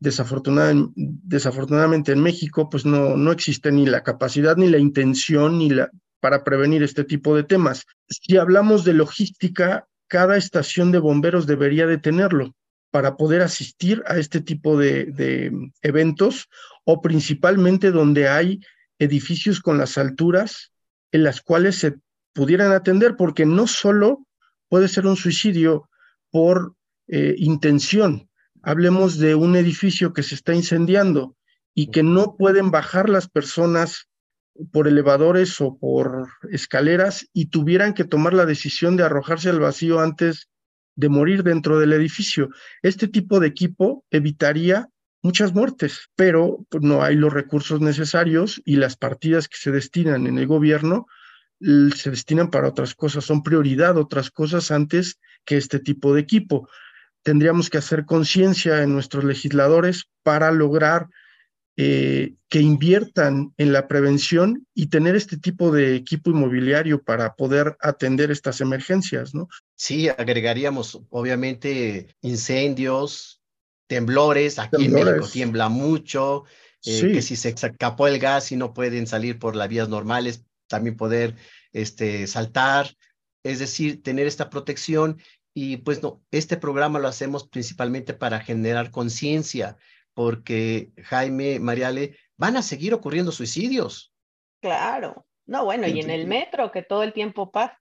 Desafortunadamente 0.00 2.12
en 2.12 2.22
México, 2.22 2.68
pues 2.68 2.84
no, 2.84 3.16
no 3.16 3.32
existe 3.32 3.70
ni 3.70 3.86
la 3.86 4.02
capacidad, 4.02 4.56
ni 4.56 4.68
la 4.68 4.78
intención, 4.78 5.58
ni 5.58 5.70
la, 5.70 5.90
para 6.20 6.42
prevenir 6.42 6.82
este 6.82 7.04
tipo 7.04 7.36
de 7.36 7.44
temas. 7.44 7.86
Si 8.08 8.36
hablamos 8.36 8.84
de 8.84 8.94
logística, 8.94 9.86
cada 10.08 10.36
estación 10.36 10.90
de 10.90 10.98
bomberos 10.98 11.46
debería 11.46 11.86
de 11.86 11.98
tenerlo 11.98 12.52
para 12.90 13.16
poder 13.16 13.42
asistir 13.42 14.02
a 14.06 14.18
este 14.18 14.40
tipo 14.40 14.76
de, 14.76 15.70
eventos 15.82 16.48
o 16.84 17.00
principalmente 17.00 17.90
donde 17.90 18.28
hay 18.28 18.60
edificios 18.98 19.60
con 19.60 19.78
las 19.78 19.96
alturas 19.96 20.72
en 21.12 21.22
las 21.22 21.40
cuales 21.40 21.76
se 21.76 21.96
pudieran 22.32 22.72
atender, 22.72 23.16
porque 23.16 23.46
no 23.46 23.66
solo 23.66 24.26
puede 24.68 24.88
ser 24.88 25.06
un 25.06 25.16
suicidio 25.16 25.88
por 26.30 26.74
eh, 27.08 27.34
intención. 27.38 28.28
Hablemos 28.62 29.18
de 29.18 29.34
un 29.34 29.56
edificio 29.56 30.12
que 30.12 30.22
se 30.22 30.34
está 30.34 30.54
incendiando 30.54 31.36
y 31.74 31.90
que 31.90 32.02
no 32.02 32.36
pueden 32.36 32.70
bajar 32.70 33.08
las 33.08 33.28
personas 33.28 34.08
por 34.72 34.88
elevadores 34.88 35.60
o 35.60 35.78
por 35.78 36.28
escaleras 36.50 37.28
y 37.32 37.46
tuvieran 37.46 37.94
que 37.94 38.04
tomar 38.04 38.34
la 38.34 38.46
decisión 38.46 38.96
de 38.96 39.04
arrojarse 39.04 39.48
al 39.48 39.60
vacío 39.60 40.00
antes 40.00 40.48
de 40.96 41.08
morir 41.08 41.42
dentro 41.42 41.78
del 41.78 41.92
edificio. 41.92 42.50
Este 42.82 43.08
tipo 43.08 43.40
de 43.40 43.46
equipo 43.48 44.04
evitaría 44.10 44.88
muchas 45.22 45.54
muertes, 45.54 46.10
pero 46.16 46.66
no 46.80 47.02
hay 47.02 47.16
los 47.16 47.32
recursos 47.32 47.80
necesarios 47.80 48.60
y 48.64 48.76
las 48.76 48.96
partidas 48.96 49.48
que 49.48 49.56
se 49.56 49.70
destinan 49.70 50.26
en 50.26 50.38
el 50.38 50.46
gobierno 50.46 51.06
se 51.94 52.10
destinan 52.10 52.50
para 52.50 52.68
otras 52.68 52.94
cosas, 52.94 53.24
son 53.24 53.42
prioridad 53.42 53.98
otras 53.98 54.30
cosas 54.30 54.70
antes 54.70 55.18
que 55.44 55.58
este 55.58 55.78
tipo 55.78 56.14
de 56.14 56.20
equipo. 56.20 56.68
Tendríamos 57.22 57.70
que 57.70 57.78
hacer 57.78 58.04
conciencia 58.04 58.82
en 58.82 58.92
nuestros 58.92 59.24
legisladores 59.24 60.04
para 60.22 60.50
lograr 60.50 61.08
eh, 61.76 62.34
que 62.48 62.60
inviertan 62.60 63.54
en 63.56 63.72
la 63.72 63.88
prevención 63.88 64.66
y 64.74 64.88
tener 64.88 65.16
este 65.16 65.38
tipo 65.38 65.70
de 65.70 65.94
equipo 65.94 66.30
inmobiliario 66.30 67.02
para 67.02 67.34
poder 67.36 67.76
atender 67.80 68.30
estas 68.30 68.60
emergencias, 68.60 69.34
¿no? 69.34 69.48
Sí, 69.76 70.08
agregaríamos 70.08 71.00
obviamente 71.08 72.14
incendios, 72.20 73.40
temblores, 73.86 74.58
aquí 74.58 74.84
en 74.84 74.92
México 74.92 75.26
tiembla 75.32 75.68
mucho, 75.68 76.44
eh, 76.84 77.12
que 77.12 77.22
si 77.22 77.36
se 77.36 77.48
escapó 77.48 78.08
el 78.08 78.18
gas 78.18 78.52
y 78.52 78.56
no 78.56 78.74
pueden 78.74 79.06
salir 79.06 79.38
por 79.38 79.56
las 79.56 79.68
vías 79.68 79.88
normales, 79.88 80.44
también 80.66 80.96
poder 80.96 81.36
este, 81.72 82.26
saltar, 82.26 82.94
es 83.42 83.58
decir, 83.58 84.02
tener 84.02 84.26
esta 84.26 84.50
protección 84.50 85.18
y 85.62 85.76
pues 85.76 86.02
no, 86.02 86.22
este 86.30 86.56
programa 86.56 86.98
lo 86.98 87.06
hacemos 87.06 87.46
principalmente 87.46 88.14
para 88.14 88.40
generar 88.40 88.90
conciencia 88.90 89.76
porque 90.14 90.90
Jaime, 91.02 91.60
Mariale, 91.60 92.16
van 92.38 92.56
a 92.56 92.62
seguir 92.62 92.94
ocurriendo 92.94 93.30
suicidios. 93.30 94.10
Claro, 94.62 95.26
no, 95.44 95.66
bueno, 95.66 95.86
y 95.86 96.00
en 96.00 96.08
el 96.08 96.26
metro 96.26 96.72
que 96.72 96.82
todo 96.82 97.02
el 97.02 97.12
tiempo 97.12 97.50
pasa. 97.52 97.78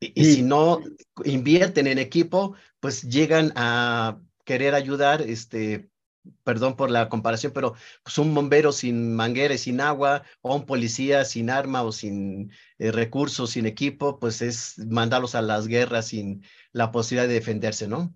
Y, 0.00 0.24
si 0.24 0.42
no 0.42 0.80
invierten 1.26 1.86
en 1.86 1.98
equipo, 1.98 2.56
pues 2.80 3.02
llegan 3.02 3.52
a 3.56 4.18
querer 4.46 4.74
ayudar, 4.74 5.20
este, 5.20 5.90
perdón 6.42 6.76
por 6.76 6.90
la 6.90 7.08
comparación, 7.08 7.52
pero 7.52 7.74
pues 8.02 8.18
un 8.18 8.34
bombero 8.34 8.72
sin 8.72 9.14
manguera 9.14 9.54
y 9.54 9.58
sin 9.58 9.80
agua, 9.80 10.22
o 10.42 10.54
un 10.54 10.66
policía 10.66 11.24
sin 11.24 11.50
arma 11.50 11.82
o 11.82 11.92
sin 11.92 12.52
eh, 12.78 12.92
recursos, 12.92 13.50
sin 13.50 13.66
equipo, 13.66 14.18
pues 14.18 14.42
es 14.42 14.78
mandarlos 14.78 15.34
a 15.34 15.42
las 15.42 15.66
guerras 15.66 16.08
sin 16.08 16.42
la 16.72 16.90
posibilidad 16.92 17.28
de 17.28 17.34
defenderse, 17.34 17.88
¿no? 17.88 18.14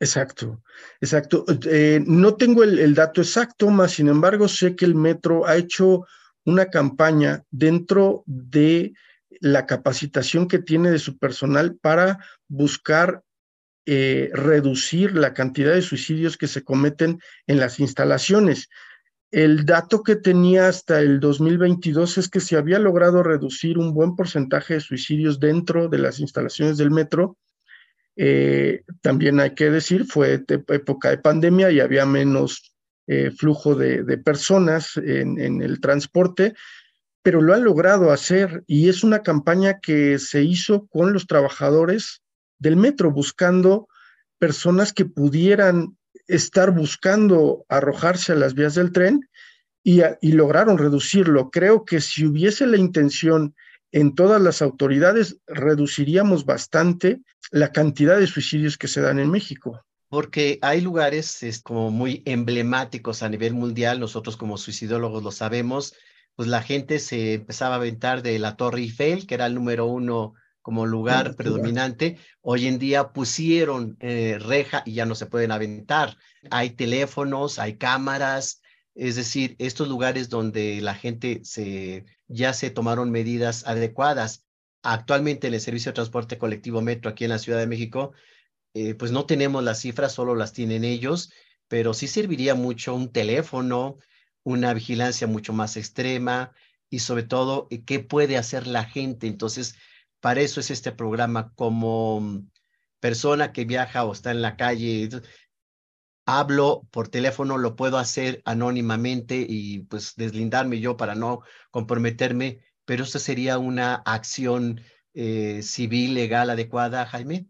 Exacto, 0.00 0.62
exacto. 1.00 1.44
Eh, 1.66 2.02
no 2.06 2.34
tengo 2.34 2.64
el, 2.64 2.94
dato 2.94 3.20
exacto, 3.20 3.68
más 3.68 3.92
sin 3.92 4.08
embargo 4.08 4.48
sé 4.48 4.74
que 4.74 4.86
el 4.86 4.94
metro 4.94 5.46
ha 5.46 5.56
hecho 5.56 6.06
una 6.44 6.66
campaña 6.66 7.44
dentro 7.50 8.24
de 8.26 8.94
la 9.40 9.66
capacitación 9.66 10.48
que 10.48 10.58
tiene 10.58 10.90
de 10.90 10.98
su 10.98 11.18
personal 11.18 11.76
para 11.76 12.18
buscar 12.48 13.22
eh, 13.86 14.30
reducir 14.32 15.16
la 15.16 15.34
cantidad 15.34 15.72
de 15.72 15.82
suicidios 15.82 16.36
que 16.36 16.46
se 16.46 16.62
cometen 16.62 17.20
en 17.46 17.58
las 17.58 17.80
instalaciones. 17.80 18.68
El 19.30 19.64
dato 19.64 20.02
que 20.02 20.16
tenía 20.16 20.68
hasta 20.68 21.00
el 21.00 21.20
2022 21.20 22.18
es 22.18 22.28
que 22.28 22.40
se 22.40 22.56
había 22.56 22.78
logrado 22.78 23.22
reducir 23.22 23.78
un 23.78 23.94
buen 23.94 24.16
porcentaje 24.16 24.74
de 24.74 24.80
suicidios 24.80 25.38
dentro 25.38 25.88
de 25.88 25.98
las 25.98 26.18
instalaciones 26.20 26.78
del 26.78 26.90
metro 26.90 27.36
eh, 28.22 28.82
también 29.00 29.40
hay 29.40 29.54
que 29.54 29.70
decir, 29.70 30.04
fue 30.04 30.44
época 30.68 31.08
de 31.08 31.16
pandemia 31.16 31.70
y 31.70 31.80
había 31.80 32.04
menos 32.04 32.74
eh, 33.06 33.30
flujo 33.30 33.74
de, 33.74 34.18
personas 34.18 34.96
en, 34.98 35.62
el 35.62 35.80
transporte, 35.80 36.52
pero 37.22 37.40
lo 37.40 37.54
han 37.54 37.64
logrado 37.64 38.12
hacer 38.12 38.62
y 38.66 38.90
es 38.90 39.04
una 39.04 39.22
campaña 39.22 39.80
que 39.80 40.18
se 40.18 40.42
hizo 40.42 40.86
con 40.88 41.14
los 41.14 41.26
trabajadores 41.26 42.22
del 42.60 42.76
metro, 42.76 43.10
buscando 43.10 43.88
personas 44.38 44.92
que 44.92 45.04
pudieran 45.04 45.96
estar 46.28 46.70
buscando 46.70 47.64
arrojarse 47.68 48.32
a 48.32 48.36
las 48.36 48.54
vías 48.54 48.74
del 48.76 48.92
tren 48.92 49.28
y, 49.82 50.02
lograron 50.32 50.78
reducirlo. 50.78 51.50
Creo 51.50 51.84
que 51.84 52.00
si 52.00 52.24
hubiese 52.26 52.66
la 52.66 52.76
intención 52.76 53.54
en 53.92 54.14
todas 54.14 54.40
las 54.40 54.62
autoridades, 54.62 55.38
reduciríamos 55.46 56.44
bastante 56.44 57.20
la 57.50 57.72
cantidad 57.72 58.18
de 58.18 58.28
suicidios 58.28 58.78
que 58.78 58.88
se 58.88 59.00
dan 59.00 59.18
en 59.18 59.30
México. 59.30 59.84
Porque 60.08 60.58
hay 60.62 60.80
lugares 60.80 61.42
es, 61.42 61.60
como 61.62 61.90
muy 61.90 62.22
emblemáticos 62.26 63.22
a 63.22 63.28
nivel 63.28 63.54
mundial, 63.54 63.98
nosotros 64.00 64.36
como 64.36 64.58
suicidólogos 64.58 65.22
lo 65.22 65.32
sabemos, 65.32 65.94
pues 66.36 66.48
la 66.48 66.62
gente 66.62 66.98
se 66.98 67.34
empezaba 67.34 67.74
a 67.74 67.78
aventar 67.78 68.22
de 68.22 68.38
la 68.38 68.56
Torre 68.56 68.80
Eiffel, 68.80 69.26
que 69.26 69.34
era 69.34 69.46
el 69.46 69.54
número 69.54 69.86
uno 69.86 70.34
como 70.62 70.86
lugar 70.86 71.36
predominante. 71.36 72.18
Hoy 72.42 72.66
en 72.66 72.78
día 72.78 73.12
pusieron 73.12 73.96
eh, 74.00 74.38
reja 74.40 74.82
y 74.84 74.94
ya 74.94 75.06
no 75.06 75.14
se 75.14 75.26
pueden 75.26 75.52
aventar. 75.52 76.16
Hay 76.50 76.70
teléfonos, 76.70 77.58
hay 77.58 77.76
cámaras, 77.76 78.62
es 78.94 79.16
decir, 79.16 79.56
estos 79.58 79.88
lugares 79.88 80.28
donde 80.28 80.80
la 80.80 80.94
gente 80.94 81.40
se, 81.44 82.04
ya 82.28 82.52
se 82.52 82.70
tomaron 82.70 83.10
medidas 83.10 83.66
adecuadas. 83.66 84.44
Actualmente 84.82 85.46
en 85.46 85.54
el 85.54 85.60
servicio 85.60 85.90
de 85.90 85.96
transporte 85.96 86.38
colectivo 86.38 86.80
Metro 86.80 87.10
aquí 87.10 87.24
en 87.24 87.30
la 87.30 87.38
Ciudad 87.38 87.58
de 87.58 87.66
México, 87.66 88.12
eh, 88.74 88.94
pues 88.94 89.10
no 89.12 89.26
tenemos 89.26 89.62
las 89.64 89.80
cifras, 89.80 90.12
solo 90.12 90.34
las 90.34 90.52
tienen 90.52 90.84
ellos, 90.84 91.32
pero 91.68 91.94
sí 91.94 92.06
serviría 92.06 92.54
mucho 92.54 92.94
un 92.94 93.12
teléfono, 93.12 93.98
una 94.42 94.72
vigilancia 94.74 95.26
mucho 95.26 95.52
más 95.52 95.76
extrema 95.76 96.52
y 96.88 97.00
sobre 97.00 97.22
todo 97.22 97.68
eh, 97.70 97.84
qué 97.84 98.00
puede 98.00 98.36
hacer 98.36 98.66
la 98.66 98.84
gente. 98.84 99.26
Entonces, 99.26 99.76
para 100.20 100.40
eso 100.40 100.60
es 100.60 100.70
este 100.70 100.92
programa 100.92 101.52
como 101.54 102.42
persona 103.00 103.52
que 103.52 103.64
viaja 103.64 104.04
o 104.04 104.12
está 104.12 104.30
en 104.30 104.42
la 104.42 104.56
calle, 104.56 105.08
hablo 106.26 106.86
por 106.90 107.08
teléfono, 107.08 107.58
lo 107.58 107.76
puedo 107.76 107.98
hacer 107.98 108.42
anónimamente 108.44 109.44
y 109.48 109.80
pues 109.80 110.14
deslindarme 110.16 110.80
yo 110.80 110.96
para 110.96 111.14
no 111.14 111.40
comprometerme, 111.70 112.60
pero 112.84 113.04
esto 113.04 113.18
sería 113.18 113.58
una 113.58 113.94
acción 113.94 114.80
eh, 115.14 115.62
civil, 115.62 116.14
legal 116.14 116.50
adecuada, 116.50 117.06
Jaime. 117.06 117.46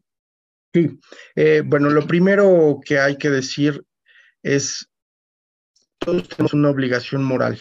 Sí, 0.72 1.00
eh, 1.35 1.62
bueno, 1.64 1.90
lo 1.90 2.06
primero 2.06 2.78
que 2.85 3.00
hay 3.00 3.18
que 3.18 3.28
decir 3.28 3.85
es, 4.42 4.88
todos 5.98 6.28
tenemos 6.28 6.54
una 6.54 6.70
obligación 6.70 7.24
moral 7.24 7.59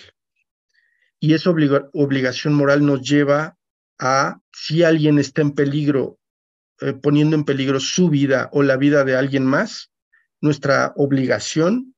y 1.20 1.34
esa 1.34 1.50
obligación 1.50 2.54
moral 2.54 2.86
nos 2.86 3.02
lleva 3.02 3.58
a, 4.00 4.40
si 4.54 4.84
alguien 4.84 5.20
está 5.20 5.42
en 5.42 5.52
peligro, 5.52 6.18
eh, 6.82 6.94
poniendo 6.94 7.36
en 7.36 7.44
peligro 7.44 7.80
su 7.80 8.10
vida 8.10 8.50
o 8.54 8.64
la 8.64 8.78
vida 8.78 9.04
de 9.04 9.16
alguien 9.16 9.46
más, 9.46 9.92
nuestra 10.42 10.94
obligación 10.96 11.96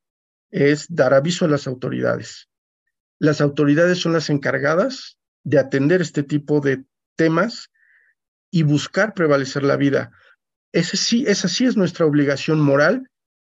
es 0.50 0.88
dar 0.90 1.14
aviso 1.14 1.46
a 1.46 1.48
las 1.48 1.68
autoridades. 1.68 2.50
Las 3.20 3.40
autoridades 3.40 4.00
son 4.00 4.14
las 4.14 4.30
encargadas 4.30 5.18
de 5.44 5.60
atender 5.60 6.02
este 6.02 6.24
tipo 6.24 6.60
de 6.60 6.84
temas 7.16 7.70
y 8.50 8.64
buscar 8.64 9.14
prevalecer 9.14 9.64
la 9.64 9.78
vida. 9.78 10.12
Ese 10.74 10.98
sí, 10.98 11.26
esa 11.28 11.48
sí 11.48 11.66
es 11.66 11.78
nuestra 11.78 12.06
obligación 12.06 12.60
moral. 12.60 13.08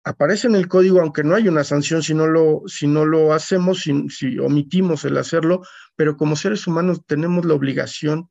Aparece 0.04 0.48
en 0.48 0.56
el 0.56 0.70
código, 0.70 1.02
aunque 1.02 1.24
no 1.24 1.36
hay 1.36 1.50
una 1.50 1.66
sanción 1.66 2.02
si 2.02 2.14
no 2.14 2.28
lo, 2.28 2.64
si 2.68 2.88
no 2.88 3.06
lo 3.06 3.34
hacemos, 3.34 3.82
si, 3.82 4.08
si 4.10 4.40
omitimos 4.40 5.04
el 5.04 5.18
hacerlo, 5.18 5.64
pero 5.98 6.16
como 6.16 6.38
seres 6.38 6.66
humanos 6.66 7.02
tenemos 7.06 7.44
la 7.46 7.54
obligación 7.54 8.30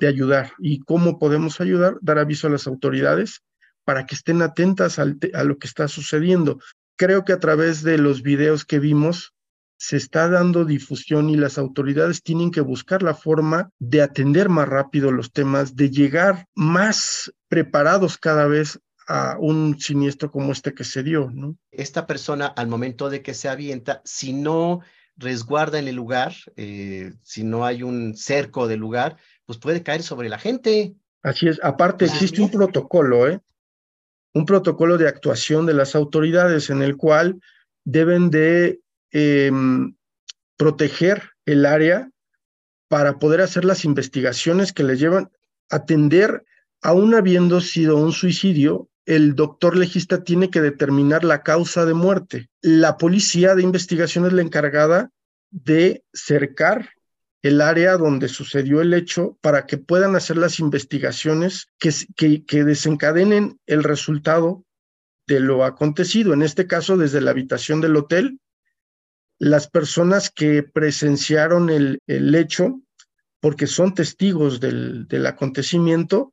de 0.00 0.08
ayudar. 0.08 0.52
¿Y 0.58 0.80
cómo 0.80 1.18
podemos 1.18 1.60
ayudar? 1.60 1.98
Dar 2.00 2.18
aviso 2.18 2.46
a 2.46 2.50
las 2.50 2.66
autoridades 2.66 3.42
para 3.84 4.06
que 4.06 4.14
estén 4.14 4.42
atentas 4.42 4.98
a 4.98 5.04
lo 5.04 5.58
que 5.58 5.66
está 5.66 5.88
sucediendo. 5.88 6.58
Creo 6.96 7.24
que 7.24 7.32
a 7.32 7.38
través 7.38 7.82
de 7.82 7.98
los 7.98 8.22
videos 8.22 8.64
que 8.64 8.78
vimos, 8.78 9.34
se 9.78 9.96
está 9.96 10.28
dando 10.28 10.64
difusión 10.64 11.28
y 11.28 11.36
las 11.36 11.58
autoridades 11.58 12.22
tienen 12.22 12.50
que 12.50 12.60
buscar 12.60 13.02
la 13.02 13.14
forma 13.14 13.70
de 13.78 14.02
atender 14.02 14.48
más 14.48 14.68
rápido 14.68 15.12
los 15.12 15.32
temas, 15.32 15.76
de 15.76 15.90
llegar 15.90 16.46
más 16.54 17.32
preparados 17.48 18.16
cada 18.18 18.46
vez 18.46 18.80
a 19.06 19.36
un 19.38 19.78
siniestro 19.78 20.30
como 20.30 20.52
este 20.52 20.74
que 20.74 20.84
se 20.84 21.02
dio. 21.02 21.32
Esta 21.70 22.06
persona 22.06 22.46
al 22.46 22.68
momento 22.68 23.10
de 23.10 23.22
que 23.22 23.34
se 23.34 23.48
avienta, 23.48 24.00
si 24.04 24.32
no 24.32 24.80
resguarda 25.16 25.78
en 25.78 25.88
el 25.88 25.94
lugar, 25.94 26.34
eh, 26.56 27.12
si 27.22 27.44
no 27.44 27.64
hay 27.64 27.82
un 27.82 28.16
cerco 28.16 28.66
del 28.66 28.80
lugar, 28.80 29.16
pues 29.46 29.58
puede 29.58 29.82
caer 29.82 30.02
sobre 30.02 30.28
la 30.28 30.38
gente. 30.38 30.94
Así 31.22 31.48
es. 31.48 31.60
Aparte 31.62 32.04
existe 32.04 32.42
un 32.42 32.50
protocolo, 32.50 33.28
¿eh? 33.28 33.40
Un 34.34 34.44
protocolo 34.44 34.98
de 34.98 35.08
actuación 35.08 35.64
de 35.64 35.74
las 35.74 35.94
autoridades 35.94 36.68
en 36.68 36.82
el 36.82 36.96
cual 36.96 37.40
deben 37.84 38.30
de 38.30 38.80
em, 39.12 39.96
proteger 40.56 41.30
el 41.46 41.64
área 41.64 42.10
para 42.88 43.18
poder 43.18 43.40
hacer 43.40 43.64
las 43.64 43.84
investigaciones 43.84 44.72
que 44.72 44.82
les 44.82 45.00
llevan 45.00 45.30
a 45.70 45.76
atender, 45.76 46.44
aún 46.82 47.14
habiendo 47.14 47.60
sido 47.60 47.96
un 47.96 48.12
suicidio, 48.12 48.88
el 49.06 49.34
doctor 49.34 49.76
legista 49.76 50.22
tiene 50.24 50.50
que 50.50 50.60
determinar 50.60 51.24
la 51.24 51.42
causa 51.42 51.84
de 51.84 51.94
muerte. 51.94 52.50
La 52.60 52.96
policía 52.98 53.54
de 53.54 53.62
investigación 53.62 54.26
es 54.26 54.32
la 54.32 54.42
encargada 54.42 55.10
de 55.50 56.04
cercar 56.12 56.90
el 57.42 57.60
área 57.60 57.96
donde 57.96 58.28
sucedió 58.28 58.80
el 58.80 58.94
hecho 58.94 59.38
para 59.40 59.66
que 59.66 59.78
puedan 59.78 60.16
hacer 60.16 60.36
las 60.36 60.58
investigaciones 60.58 61.68
que, 61.78 61.92
que, 62.46 62.64
desencadenen 62.64 63.60
el 63.66 63.84
resultado 63.84 64.64
de 65.26 65.40
lo 65.40 65.64
acontecido. 65.64 66.32
En 66.32 66.42
este 66.42 66.66
caso, 66.66 66.96
desde 66.96 67.20
la 67.20 67.30
habitación 67.32 67.80
del 67.80 67.96
hotel, 67.96 68.40
las 69.38 69.68
personas 69.68 70.30
que 70.30 70.62
presenciaron 70.62 71.68
el, 71.68 71.98
el 72.06 72.34
hecho, 72.34 72.80
porque 73.40 73.66
son 73.66 73.94
testigos 73.94 74.60
del, 74.60 75.06
del 75.06 75.26
acontecimiento, 75.26 76.32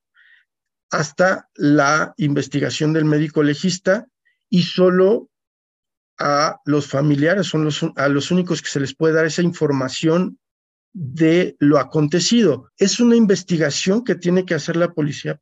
hasta 0.89 1.49
la 1.55 2.13
investigación 2.17 2.93
del 2.93 3.05
médico 3.05 3.43
legista 3.43 4.07
y 4.49 4.63
solo 4.63 5.29
a 6.19 6.61
los 6.65 6.87
familiares 6.87 7.47
son 7.47 7.65
los, 7.65 7.83
a 7.95 8.07
los 8.07 8.29
únicos 8.29 8.61
que 8.61 8.69
se 8.69 8.79
les 8.79 8.95
puede 8.95 9.15
dar 9.15 9.25
esa 9.25 9.41
información 9.41 10.39
de 10.93 11.55
lo 11.59 11.79
acontecido. 11.79 12.71
Es 12.77 12.99
una 12.99 13.15
investigación 13.15 14.03
que 14.03 14.15
tiene 14.15 14.45
que 14.45 14.53
hacer 14.53 14.75
la 14.75 14.93
policía 14.93 15.41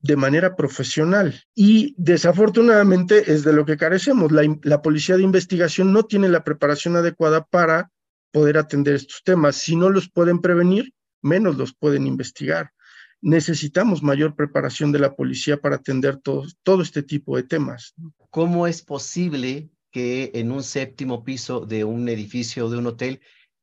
de 0.00 0.16
manera 0.16 0.56
profesional 0.56 1.42
y 1.54 1.94
desafortunadamente 1.96 3.32
es 3.32 3.44
de 3.44 3.52
lo 3.52 3.64
que 3.64 3.76
carecemos. 3.76 4.32
La, 4.32 4.42
la 4.62 4.82
policía 4.82 5.16
de 5.16 5.22
investigación 5.22 5.92
no 5.92 6.04
tiene 6.04 6.28
la 6.28 6.44
preparación 6.44 6.96
adecuada 6.96 7.44
para 7.44 7.90
poder 8.32 8.58
atender 8.58 8.94
estos 8.94 9.22
temas. 9.24 9.56
Si 9.56 9.76
no 9.76 9.90
los 9.90 10.10
pueden 10.10 10.40
prevenir, 10.40 10.92
menos 11.22 11.56
los 11.56 11.74
pueden 11.74 12.06
investigar 12.06 12.72
necesitamos 13.20 14.02
mayor 14.02 14.36
preparación 14.36 14.92
de 14.92 14.98
la 14.98 15.16
policía 15.16 15.56
para 15.56 15.76
atender 15.76 16.18
todo, 16.18 16.44
todo 16.62 16.82
este 16.82 17.02
tipo 17.02 17.36
de 17.36 17.42
temas. 17.42 17.94
¿Cómo 18.30 18.66
es 18.66 18.82
posible 18.82 19.68
que 19.90 20.30
en 20.34 20.52
un 20.52 20.62
séptimo 20.62 21.24
piso 21.24 21.66
de 21.66 21.84
un 21.84 22.08
edificio, 22.08 22.68
de 22.68 22.78
un 22.78 22.86
hotel, 22.86 23.20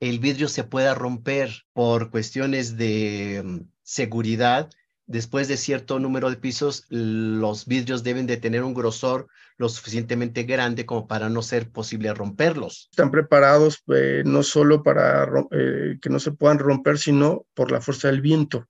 el 0.09 0.19
vidrio 0.19 0.47
se 0.47 0.63
pueda 0.63 0.93
romper 0.93 1.65
por 1.73 2.11
cuestiones 2.11 2.77
de 2.77 3.41
mm, 3.43 3.59
seguridad? 3.83 4.69
Después 5.05 5.47
de 5.47 5.57
cierto 5.57 5.99
número 5.99 6.29
de 6.29 6.37
pisos, 6.37 6.85
los 6.89 7.65
vidrios 7.65 8.03
deben 8.03 8.25
de 8.25 8.37
tener 8.37 8.63
un 8.63 8.73
grosor 8.73 9.27
lo 9.57 9.69
suficientemente 9.69 10.43
grande 10.43 10.85
como 10.85 11.07
para 11.07 11.29
no 11.29 11.41
ser 11.41 11.69
posible 11.69 12.13
romperlos. 12.13 12.87
Están 12.91 13.11
preparados 13.11 13.83
eh, 13.93 14.23
no 14.25 14.43
solo 14.43 14.81
para 14.81 15.27
eh, 15.51 15.97
que 16.01 16.09
no 16.09 16.19
se 16.19 16.31
puedan 16.31 16.59
romper, 16.59 16.97
sino 16.97 17.45
por 17.53 17.71
la 17.71 17.81
fuerza 17.81 18.07
del 18.07 18.21
viento. 18.21 18.67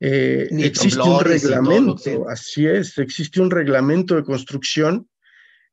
Eh, 0.00 0.48
existe 0.58 1.00
un 1.00 1.20
reglamento, 1.20 2.28
así 2.28 2.66
es, 2.66 2.98
existe 2.98 3.40
un 3.40 3.50
reglamento 3.50 4.16
de 4.16 4.24
construcción 4.24 5.08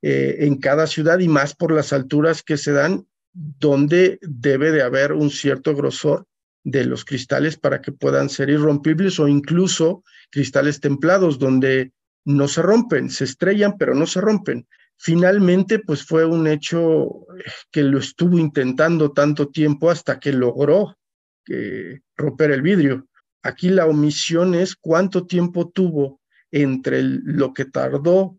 eh, 0.04 0.45
en 0.45 0.58
cada 0.58 0.88
ciudad 0.88 1.19
y 1.19 1.28
más 1.28 1.54
por 1.54 1.71
las 1.71 1.93
alturas 1.93 2.41
que 2.41 2.58
se 2.58 2.71
dan, 2.71 3.06
donde 3.34 4.20
debe 4.22 4.72
de 4.72 4.82
haber 4.82 5.13
un 5.13 5.30
cierto 5.30 5.76
grosor 5.76 6.26
de 6.63 6.86
los 6.86 7.06
cristales 7.06 7.58
para 7.58 7.82
que 7.82 7.91
puedan 7.91 8.30
ser 8.30 8.50
irrompibles 8.50 9.20
o 9.20 9.28
incluso 9.28 10.04
cristales 10.30 10.80
templados 10.80 11.39
donde 11.39 11.91
no 12.26 12.48
se 12.48 12.62
rompen, 12.62 13.10
se 13.10 13.24
estrellan 13.24 13.78
pero 13.78 13.96
no 13.96 14.06
se 14.06 14.22
rompen. 14.22 14.67
Finalmente, 14.98 15.80
pues 15.80 16.06
fue 16.06 16.26
un 16.26 16.46
hecho 16.46 17.26
que 17.72 17.82
lo 17.82 17.98
estuvo 17.98 18.38
intentando 18.38 19.12
tanto 19.12 19.50
tiempo 19.50 19.89
hasta 19.89 20.20
que 20.20 20.32
logró 20.32 20.96
que 21.44 22.02
romper 22.15 22.52
el 22.52 22.62
vidrio. 22.62 23.08
Aquí 23.41 23.70
la 23.70 23.88
omisión 23.88 24.54
es 24.54 24.76
cuánto 24.76 25.26
tiempo 25.26 25.70
tuvo 25.70 26.22
entre 26.52 27.02
lo 27.02 27.54
que 27.54 27.65
tardó 27.65 28.38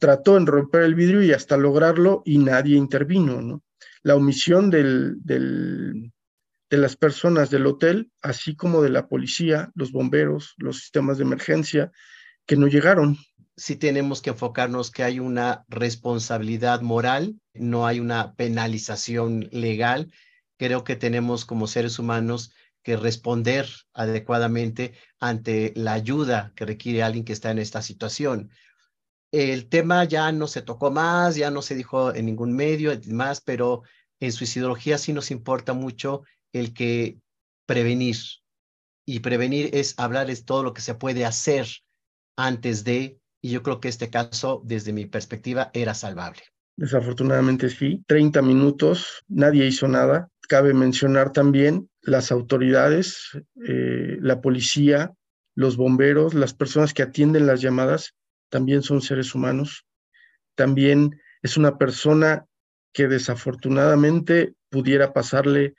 trató 0.00 0.36
en 0.36 0.46
romper 0.46 0.82
el 0.82 0.94
vidrio 0.94 1.22
y 1.22 1.32
hasta 1.32 1.56
lograrlo 1.56 2.22
y 2.24 2.38
nadie 2.38 2.76
intervino, 2.76 3.40
¿no? 3.40 3.62
La 4.02 4.16
omisión 4.16 4.70
de 4.70 6.10
las 6.70 6.96
personas 6.96 7.50
del 7.50 7.66
hotel, 7.66 8.10
así 8.22 8.56
como 8.56 8.82
de 8.82 8.90
la 8.90 9.08
policía, 9.08 9.70
los 9.74 9.92
bomberos, 9.92 10.54
los 10.56 10.78
sistemas 10.80 11.18
de 11.18 11.24
emergencia, 11.24 11.92
que 12.46 12.56
no 12.56 12.66
llegaron. 12.66 13.18
Sí 13.56 13.76
tenemos 13.76 14.22
que 14.22 14.30
enfocarnos 14.30 14.90
que 14.90 15.02
hay 15.02 15.18
una 15.18 15.64
responsabilidad 15.68 16.80
moral, 16.80 17.40
no 17.54 17.86
hay 17.86 18.00
una 18.00 18.34
penalización 18.34 19.48
legal. 19.50 20.12
Creo 20.56 20.84
que 20.84 20.96
tenemos 20.96 21.44
como 21.44 21.66
seres 21.66 21.98
humanos 21.98 22.52
que 22.82 22.96
responder 22.96 23.66
adecuadamente 23.92 24.94
ante 25.18 25.72
la 25.74 25.92
ayuda 25.92 26.52
que 26.54 26.64
requiere 26.64 27.02
alguien 27.02 27.24
que 27.24 27.32
está 27.32 27.50
en 27.50 27.58
esta 27.58 27.82
situación. 27.82 28.50
El 29.30 29.68
tema 29.68 30.04
ya 30.04 30.32
no 30.32 30.46
se 30.46 30.62
tocó 30.62 30.90
más, 30.90 31.36
ya 31.36 31.50
no 31.50 31.60
se 31.62 31.74
dijo 31.74 32.14
en 32.14 32.26
ningún 32.26 32.54
medio 32.54 32.98
más, 33.08 33.40
pero 33.40 33.82
en 34.20 34.32
suicidología 34.32 34.98
sí 34.98 35.12
nos 35.12 35.30
importa 35.30 35.74
mucho 35.74 36.22
el 36.52 36.72
que 36.72 37.18
prevenir. 37.66 38.16
Y 39.06 39.20
prevenir 39.20 39.70
es 39.72 39.94
hablar 39.98 40.26
de 40.26 40.36
todo 40.36 40.62
lo 40.62 40.72
que 40.72 40.80
se 40.80 40.94
puede 40.94 41.24
hacer 41.24 41.66
antes 42.36 42.84
de, 42.84 43.18
y 43.42 43.50
yo 43.50 43.62
creo 43.62 43.80
que 43.80 43.88
este 43.88 44.10
caso, 44.10 44.62
desde 44.64 44.92
mi 44.92 45.06
perspectiva, 45.06 45.70
era 45.72 45.94
salvable. 45.94 46.42
Desafortunadamente 46.76 47.70
sí, 47.70 48.04
30 48.06 48.40
minutos, 48.42 49.24
nadie 49.26 49.66
hizo 49.66 49.88
nada. 49.88 50.28
Cabe 50.48 50.72
mencionar 50.72 51.32
también 51.32 51.90
las 52.02 52.30
autoridades, 52.30 53.30
eh, 53.66 54.16
la 54.20 54.40
policía, 54.40 55.12
los 55.54 55.76
bomberos, 55.76 56.34
las 56.34 56.54
personas 56.54 56.94
que 56.94 57.02
atienden 57.02 57.46
las 57.46 57.60
llamadas, 57.60 58.14
también 58.48 58.82
son 58.82 59.00
seres 59.00 59.34
humanos. 59.34 59.86
También 60.54 61.20
es 61.42 61.56
una 61.56 61.78
persona 61.78 62.46
que 62.92 63.08
desafortunadamente 63.08 64.54
pudiera 64.70 65.12
pasarle 65.12 65.74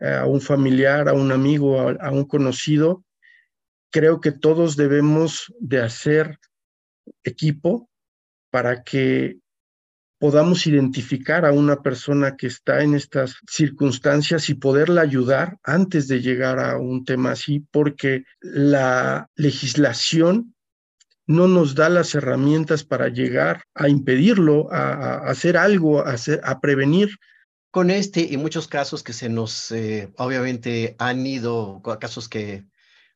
a 0.00 0.26
un 0.26 0.40
familiar, 0.40 1.08
a 1.08 1.12
un 1.12 1.32
amigo, 1.32 1.80
a, 1.80 2.10
un 2.10 2.24
conocido. 2.24 3.04
Creo 3.90 4.20
que 4.20 4.32
todos 4.32 4.76
debemos 4.76 5.52
de 5.60 5.80
hacer 5.80 6.38
equipo 7.24 7.88
para 8.50 8.82
que 8.82 9.38
podamos 10.18 10.66
identificar 10.66 11.46
a 11.46 11.52
una 11.52 11.80
persona 11.80 12.36
que 12.36 12.48
está 12.48 12.82
en 12.82 12.94
estas 12.94 13.36
circunstancias 13.48 14.48
y 14.48 14.54
poderla 14.54 15.02
ayudar 15.02 15.58
antes 15.62 16.08
de 16.08 16.20
llegar 16.20 16.58
a 16.58 16.76
un 16.76 17.04
tema 17.04 17.32
así, 17.32 17.60
porque 17.70 18.24
la 18.40 19.28
legislación 19.36 20.54
no 21.28 21.46
nos 21.46 21.74
da 21.74 21.90
las 21.90 22.14
herramientas 22.14 22.84
para 22.84 23.08
llegar 23.08 23.62
a 23.74 23.88
impedirlo, 23.88 24.72
a, 24.72 25.28
hacer 25.28 25.58
algo, 25.58 26.00
a, 26.00 26.16
a, 26.42 26.60
prevenir. 26.60 27.10
Con 27.70 27.90
este 27.90 28.22
y 28.22 28.38
muchos 28.38 28.66
casos 28.66 29.02
que 29.02 29.12
se 29.12 29.28
nos, 29.28 29.70
eh, 29.70 30.10
obviamente, 30.16 30.96
han 30.98 31.24
ido, 31.26 31.82
casos 32.00 32.30
que 32.30 32.64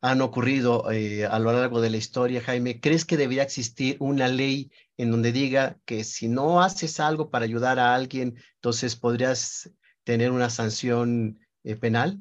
han 0.03 0.21
ocurrido 0.21 0.93
eh, 0.93 1.25
a 1.25 1.39
lo 1.39 1.53
largo 1.53 1.81
de 1.81 1.89
la 1.89 1.97
historia, 1.97 2.43
Jaime, 2.43 2.81
¿crees 2.81 3.07
que 3.07 3.17
debería 3.17 3.45
existir 3.45 3.97
una 3.99 4.29
ley 4.29 4.71
en 4.99 5.11
donde 5.11 5.33
diga 5.33 5.79
que 5.87 6.05
si 6.05 6.29
no 6.29 6.63
haces 6.63 7.01
algo 7.01 7.31
para 7.31 7.47
ayudar 7.47 7.79
a 7.79 7.95
alguien, 7.95 8.37
entonces 8.57 8.95
podrías 8.95 9.71
tener 10.05 10.33
una 10.33 10.51
sanción 10.51 11.39
eh, 11.65 11.77
penal? 11.77 12.19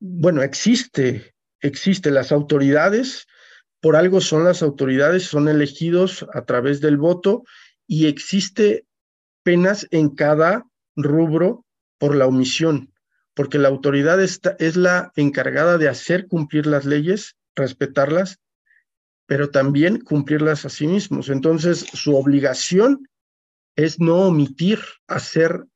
Bueno, 0.00 0.42
existe, 0.42 1.34
existe. 1.60 2.10
Las 2.10 2.30
autoridades, 2.30 3.26
por 3.80 3.96
algo 3.96 4.20
son 4.20 4.44
las 4.44 4.62
autoridades, 4.62 5.24
son 5.24 5.48
elegidos 5.48 6.26
a 6.32 6.44
través 6.44 6.80
del 6.80 6.96
voto 6.96 7.44
y 7.86 8.06
existe 8.06 8.84
penas 9.42 9.86
en 9.90 10.10
cada 10.10 10.66
rubro 10.96 11.64
por 11.98 12.14
la 12.14 12.26
omisión, 12.26 12.92
porque 13.34 13.58
la 13.58 13.68
autoridad 13.68 14.22
está, 14.22 14.56
es 14.58 14.76
la 14.76 15.12
encargada 15.16 15.78
de 15.78 15.88
hacer 15.88 16.26
cumplir 16.26 16.66
las 16.66 16.84
leyes, 16.84 17.36
respetarlas 17.54 18.38
pero 19.30 19.48
también 19.50 20.00
cumplirlas 20.00 20.64
a 20.64 20.68
sí 20.68 20.88
mismos. 20.88 21.28
Entonces, 21.28 21.86
su 21.92 22.16
obligación 22.16 23.08
es 23.76 24.00
no 24.00 24.22
omitir 24.22 24.80
hacer 25.06 25.66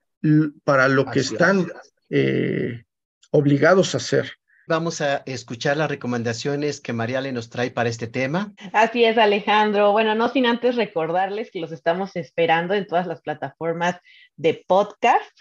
para 0.64 0.88
lo 0.88 1.09
que 1.09 1.21
están 1.21 1.69
eh, 2.11 2.83
obligados 3.31 3.95
a 3.95 3.99
hacer. 3.99 4.33
Vamos 4.66 5.03
a 5.03 5.22
escuchar 5.27 5.77
las 5.77 5.90
recomendaciones 5.90 6.81
que 6.81 6.94
Mariale 6.94 7.33
nos 7.33 7.50
trae 7.50 7.70
para 7.70 7.90
este 7.90 8.07
tema. 8.07 8.55
Así 8.72 9.05
es, 9.05 9.18
Alejandro. 9.18 9.92
Bueno, 9.92 10.14
no 10.14 10.31
sin 10.31 10.46
antes 10.46 10.77
recordarles 10.77 11.50
que 11.50 11.61
los 11.61 11.70
estamos 11.70 12.16
esperando 12.16 12.72
en 12.72 12.87
todas 12.87 13.07
las 13.07 13.20
plataformas 13.20 14.00
de 14.37 14.64
podcast 14.66 15.38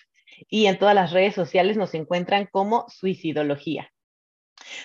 y 0.49 0.65
en 0.65 0.77
todas 0.77 0.93
las 0.93 1.12
redes 1.13 1.36
sociales 1.36 1.77
nos 1.77 1.93
encuentran 1.93 2.49
como 2.51 2.86
Suicidología. 2.89 3.89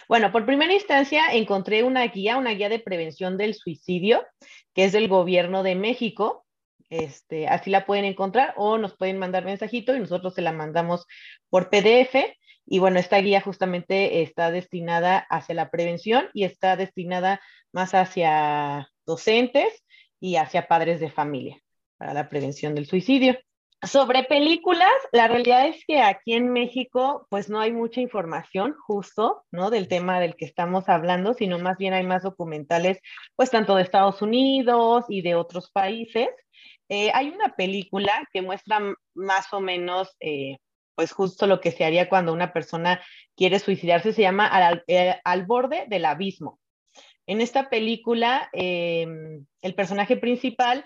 Bueno, 0.09 0.31
por 0.31 0.47
primera 0.47 0.73
instancia 0.73 1.33
encontré 1.33 1.83
una 1.83 2.07
guía, 2.07 2.37
una 2.37 2.53
guía 2.53 2.69
de 2.69 2.79
prevención 2.79 3.39
del 3.39 3.55
suicidio, 3.55 4.25
que 4.73 4.85
es 4.85 4.93
del 4.93 5.09
gobierno 5.09 5.65
de 5.65 5.75
México. 5.75 6.45
Este, 6.91 7.49
así 7.49 7.71
la 7.71 7.87
pueden 7.87 8.05
encontrar 8.05 8.55
o 8.57 8.79
nos 8.79 8.97
pueden 8.97 9.19
mandar 9.19 9.45
mensajito 9.45 9.97
y 9.97 10.01
nosotros 10.01 10.35
se 10.35 10.43
la 10.43 10.53
mandamos 10.53 11.07
por 11.51 11.71
PDF. 11.71 12.15
Y 12.71 12.81
bueno, 12.81 13.01
esta 13.01 13.17
guía 13.19 13.41
justamente 13.41 14.21
está 14.23 14.51
destinada 14.51 15.19
hacia 15.31 15.55
la 15.55 15.71
prevención 15.71 16.29
y 16.35 16.45
está 16.45 16.77
destinada 16.77 17.41
más 17.73 17.95
hacia 17.95 18.91
docentes 19.07 19.85
y 20.21 20.37
hacia 20.37 20.69
padres 20.69 21.01
de 21.01 21.11
familia 21.11 21.59
para 21.97 22.13
la 22.13 22.29
prevención 22.29 22.75
del 22.75 22.87
suicidio. 22.87 23.39
Sobre 23.83 24.25
películas, 24.25 24.91
la 25.13 25.29
realidad 25.29 25.67
es 25.69 25.83
que 25.87 26.03
aquí 26.03 26.35
en 26.35 26.53
México 26.53 27.27
pues 27.31 27.49
no 27.49 27.59
hay 27.59 27.73
mucha 27.73 28.03
información 28.03 28.75
justo, 28.87 29.45
¿no? 29.51 29.71
Del 29.71 29.89
tema 29.89 30.21
del 30.21 30.37
que 30.37 30.45
estamos 30.45 30.89
hablando, 30.91 31.33
sino 31.33 31.59
más 31.59 31.79
bien 31.79 31.95
hay 31.95 32.05
más 32.05 32.25
documentales 32.25 32.99
pues 33.35 33.51
tanto 33.51 33.77
de 33.77 33.83
Estados 33.83 34.21
Unidos 34.21 35.07
y 35.09 35.23
de 35.23 35.37
otros 35.37 35.71
países. 35.71 36.29
Eh, 36.91 37.11
hay 37.15 37.31
una 37.31 37.55
película 37.55 38.29
que 38.33 38.43
muestra 38.43 38.81
más 39.15 39.53
o 39.55 39.61
menos 39.61 40.15
eh, 40.21 40.59
pues 40.99 41.13
justo 41.13 41.47
lo 41.47 41.61
que 41.61 41.71
se 41.71 41.85
haría 41.85 42.09
cuando 42.09 42.33
una 42.33 42.53
persona 42.53 43.01
quiere 43.37 43.61
suicidarse, 43.61 44.13
se 44.13 44.23
llama 44.23 44.49
Al, 44.49 44.83
eh, 44.89 45.15
borde 45.47 45.85
del 45.87 46.05
abismo. 46.05 46.59
En 47.25 47.41
esta 47.41 47.71
película, 47.71 48.51
em, 48.53 49.47
el 49.63 49.75
personaje 49.77 50.17
principal 50.17 50.85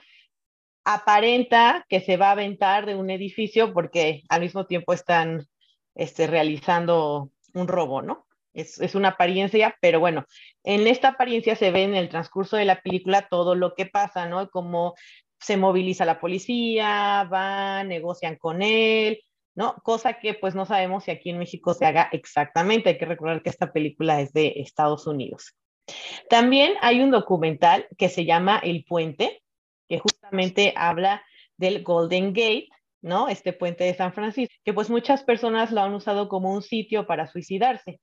aparenta 0.85 1.87
que 1.89 2.03
se 2.03 2.19
va 2.19 2.29
a 2.29 2.33
aventar 2.33 2.85
de 2.85 2.95
un 2.95 3.09
edificio 3.09 3.73
porque 3.73 4.23
al 4.29 4.43
mismo 4.43 4.67
tiempo 4.67 4.93
están 4.93 5.47
este, 5.95 6.27
realizando 6.27 7.31
un 7.55 7.67
robo, 7.67 8.03
¿no? 8.03 8.27
Es, 8.53 8.83
es, 8.83 8.95
una 8.95 9.09
apariencia, 9.09 9.79
pero 9.81 9.99
bueno, 9.99 10.27
en 10.63 10.87
esta 10.89 11.09
apariencia 11.09 11.57
se 11.57 11.71
ve 11.71 11.85
en 11.85 11.95
el 11.95 12.11
transcurso 12.11 12.59
de 12.59 12.67
la 12.67 12.83
película 12.83 13.29
todo 13.31 13.55
lo 13.55 13.75
que 13.75 13.87
pasa, 13.87 14.27
¿no? 14.27 14.51
Cómo 14.51 14.95
se 15.41 15.57
moviliza 15.57 16.05
la 16.05 16.21
policía, 16.21 17.27
van, 17.31 17.89
negocian 17.89 18.37
con 18.37 18.61
él, 18.61 19.23
¿no? 19.55 19.75
Cosa 19.83 20.15
que 20.15 20.35
pues 20.35 20.55
no 20.55 20.67
sabemos 20.67 21.05
si 21.05 21.11
aquí 21.11 21.31
en 21.31 21.39
México 21.39 21.75
se 21.75 21.87
haga 21.87 22.09
exactamente. 22.13 22.91
Hay 22.91 22.99
que 22.99 23.07
recordar 23.07 23.43
que 23.43 23.51
esta 23.51 23.73
película 23.73 24.21
es 24.21 24.33
de 24.33 24.55
Estados 24.57 25.07
Unidos. 25.07 25.55
También 26.29 26.75
hay 26.81 27.01
un 27.01 27.11
documental 27.11 27.87
que 27.99 28.09
se 28.09 28.25
llama 28.25 28.59
El 28.63 28.85
Puente, 28.85 29.43
que 29.89 29.99
justamente 29.99 30.73
habla 30.77 31.23
del 31.57 31.83
Golden 31.83 32.33
Gate, 32.33 32.69
¿no? 33.03 33.29
Este 33.29 33.53
puente 33.53 33.85
de 33.85 33.95
San 33.95 34.13
Francisco, 34.13 34.55
que 34.65 34.73
pues 34.73 34.89
muchas 34.89 35.25
personas 35.25 35.73
lo 35.73 35.81
han 35.83 35.93
usado 35.93 36.29
como 36.29 36.53
un 36.53 36.63
sitio 36.63 37.07
para 37.07 37.27
suicidarse. 37.27 38.01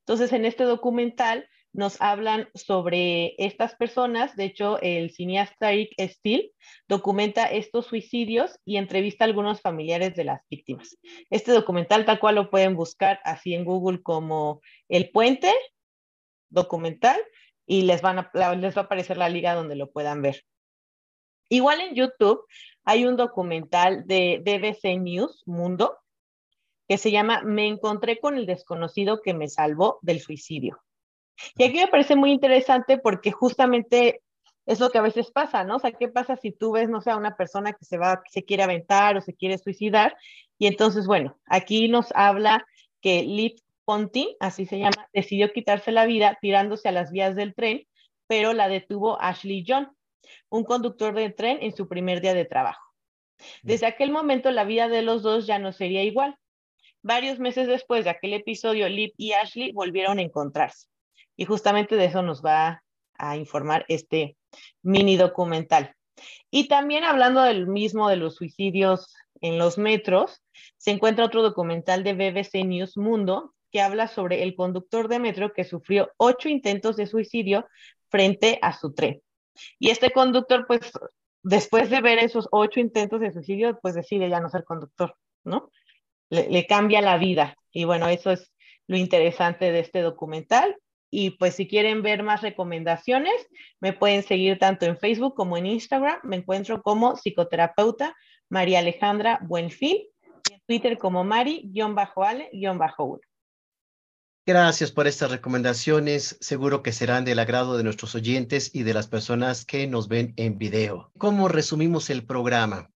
Entonces, 0.00 0.32
en 0.32 0.44
este 0.44 0.64
documental 0.64 1.46
nos 1.72 2.00
hablan 2.00 2.48
sobre 2.54 3.34
estas 3.38 3.74
personas. 3.74 4.36
De 4.36 4.44
hecho, 4.44 4.80
el 4.80 5.10
cineasta 5.10 5.72
Eric 5.72 5.94
Steele 5.98 6.52
documenta 6.88 7.46
estos 7.46 7.86
suicidios 7.86 8.58
y 8.64 8.76
entrevista 8.76 9.24
a 9.24 9.28
algunos 9.28 9.60
familiares 9.60 10.14
de 10.14 10.24
las 10.24 10.42
víctimas. 10.50 10.98
Este 11.30 11.52
documental, 11.52 12.04
tal 12.04 12.20
cual 12.20 12.34
lo 12.34 12.50
pueden 12.50 12.76
buscar 12.76 13.20
así 13.24 13.54
en 13.54 13.64
Google 13.64 14.02
como 14.02 14.60
El 14.88 15.10
Puente 15.10 15.52
documental 16.50 17.18
y 17.66 17.82
les, 17.82 18.02
les 18.02 18.76
va 18.76 18.80
a 18.80 18.84
aparecer 18.84 19.16
la 19.16 19.28
liga 19.28 19.54
donde 19.54 19.76
lo 19.76 19.90
puedan 19.90 20.20
ver. 20.20 20.44
Igual 21.48 21.80
en 21.80 21.94
YouTube 21.94 22.44
hay 22.84 23.04
un 23.04 23.16
documental 23.16 24.06
de 24.06 24.42
BBC 24.44 24.98
News 24.98 25.42
Mundo 25.46 25.98
que 26.88 26.98
se 26.98 27.10
llama 27.10 27.42
Me 27.42 27.66
encontré 27.66 28.18
con 28.18 28.36
el 28.36 28.46
desconocido 28.46 29.22
que 29.22 29.34
me 29.34 29.48
salvó 29.48 29.98
del 30.02 30.20
suicidio. 30.20 30.82
Y 31.56 31.64
aquí 31.64 31.78
me 31.78 31.88
parece 31.88 32.16
muy 32.16 32.32
interesante 32.32 32.98
porque 32.98 33.32
justamente 33.32 34.22
es 34.66 34.80
lo 34.80 34.90
que 34.90 34.98
a 34.98 35.02
veces 35.02 35.30
pasa, 35.30 35.64
¿no? 35.64 35.76
O 35.76 35.78
sea, 35.78 35.92
¿qué 35.92 36.08
pasa 36.08 36.36
si 36.36 36.52
tú 36.52 36.72
ves, 36.72 36.88
no 36.88 37.00
sé, 37.00 37.10
a 37.10 37.16
una 37.16 37.36
persona 37.36 37.72
que 37.72 37.84
se 37.84 37.98
va, 37.98 38.22
que 38.22 38.30
se 38.30 38.44
quiere 38.44 38.62
aventar 38.62 39.16
o 39.16 39.20
se 39.20 39.34
quiere 39.34 39.58
suicidar? 39.58 40.16
Y 40.58 40.66
entonces, 40.66 41.06
bueno, 41.06 41.38
aquí 41.46 41.88
nos 41.88 42.12
habla 42.14 42.64
que 43.00 43.22
Liv 43.22 43.54
Ponty, 43.84 44.36
así 44.38 44.66
se 44.66 44.78
llama, 44.78 45.08
decidió 45.12 45.52
quitarse 45.52 45.90
la 45.90 46.06
vida 46.06 46.38
tirándose 46.40 46.88
a 46.88 46.92
las 46.92 47.10
vías 47.10 47.34
del 47.34 47.54
tren, 47.54 47.86
pero 48.28 48.52
la 48.52 48.68
detuvo 48.68 49.20
Ashley 49.20 49.64
John 49.66 49.90
un 50.48 50.64
conductor 50.64 51.14
de 51.14 51.30
tren 51.30 51.58
en 51.60 51.74
su 51.74 51.88
primer 51.88 52.20
día 52.20 52.34
de 52.34 52.44
trabajo. 52.44 52.82
Desde 53.62 53.86
aquel 53.86 54.12
momento 54.12 54.50
la 54.50 54.64
vida 54.64 54.88
de 54.88 55.02
los 55.02 55.22
dos 55.22 55.46
ya 55.46 55.58
no 55.58 55.72
sería 55.72 56.04
igual. 56.04 56.36
Varios 57.02 57.40
meses 57.40 57.66
después 57.66 58.04
de 58.04 58.10
aquel 58.10 58.34
episodio, 58.34 58.88
Liv 58.88 59.12
y 59.16 59.32
Ashley 59.32 59.72
volvieron 59.72 60.18
a 60.18 60.22
encontrarse. 60.22 60.86
Y 61.36 61.44
justamente 61.44 61.96
de 61.96 62.06
eso 62.06 62.22
nos 62.22 62.42
va 62.44 62.82
a 63.14 63.36
informar 63.36 63.84
este 63.88 64.36
mini 64.82 65.16
documental. 65.16 65.94
Y 66.50 66.68
también 66.68 67.04
hablando 67.04 67.42
del 67.42 67.66
mismo 67.66 68.08
de 68.08 68.16
los 68.16 68.36
suicidios 68.36 69.14
en 69.40 69.58
los 69.58 69.78
metros, 69.78 70.42
se 70.76 70.90
encuentra 70.90 71.24
otro 71.24 71.42
documental 71.42 72.04
de 72.04 72.14
BBC 72.14 72.64
News 72.64 72.96
Mundo 72.96 73.54
que 73.70 73.80
habla 73.80 74.06
sobre 74.06 74.42
el 74.42 74.54
conductor 74.54 75.08
de 75.08 75.18
metro 75.18 75.52
que 75.52 75.64
sufrió 75.64 76.12
ocho 76.18 76.48
intentos 76.48 76.96
de 76.96 77.06
suicidio 77.06 77.66
frente 78.10 78.58
a 78.60 78.72
su 78.78 78.92
tren. 78.92 79.22
Y 79.78 79.90
este 79.90 80.10
conductor, 80.10 80.66
pues, 80.66 80.92
después 81.42 81.90
de 81.90 82.00
ver 82.00 82.18
esos 82.18 82.48
ocho 82.52 82.80
intentos 82.80 83.20
de 83.20 83.32
suicidio, 83.32 83.78
pues 83.80 83.94
decide 83.94 84.28
ya 84.28 84.40
no 84.40 84.50
ser 84.50 84.64
conductor, 84.64 85.16
¿no? 85.44 85.70
Le, 86.28 86.66
cambia 86.66 87.02
la 87.02 87.18
vida. 87.18 87.56
Y 87.72 87.84
bueno, 87.84 88.08
eso 88.08 88.30
es 88.30 88.52
lo 88.86 88.96
interesante 88.96 89.70
de 89.72 89.80
este 89.80 90.00
documental. 90.00 90.76
Y 91.14 91.32
pues 91.32 91.56
si 91.56 91.68
quieren 91.68 92.00
ver 92.02 92.22
más 92.22 92.40
recomendaciones, 92.40 93.34
me 93.80 93.92
pueden 93.92 94.22
seguir 94.22 94.58
tanto 94.58 94.86
en 94.86 94.96
Facebook 94.96 95.34
como 95.34 95.58
en 95.58 95.66
Instagram. 95.66 96.18
Me 96.22 96.36
encuentro 96.36 96.80
como 96.80 97.16
psicoterapeuta 97.16 98.16
María 98.48 98.78
Alejandra 98.78 99.38
Buenfil 99.42 100.08
y 100.50 100.54
en 100.54 100.60
Twitter 100.66 100.96
como 100.96 101.22
Mari-Ale-1. 101.22 103.20
Gracias 104.46 104.90
por 104.90 105.06
estas 105.06 105.30
recomendaciones. 105.30 106.38
Seguro 106.40 106.82
que 106.82 106.92
serán 106.92 107.26
del 107.26 107.40
agrado 107.40 107.76
de 107.76 107.84
nuestros 107.84 108.14
oyentes 108.14 108.74
y 108.74 108.82
de 108.82 108.94
las 108.94 109.06
personas 109.06 109.66
que 109.66 109.86
nos 109.86 110.08
ven 110.08 110.32
en 110.38 110.56
video. 110.56 111.12
¿Cómo 111.18 111.48
resumimos 111.48 112.08
el 112.08 112.24
programa? 112.24 112.88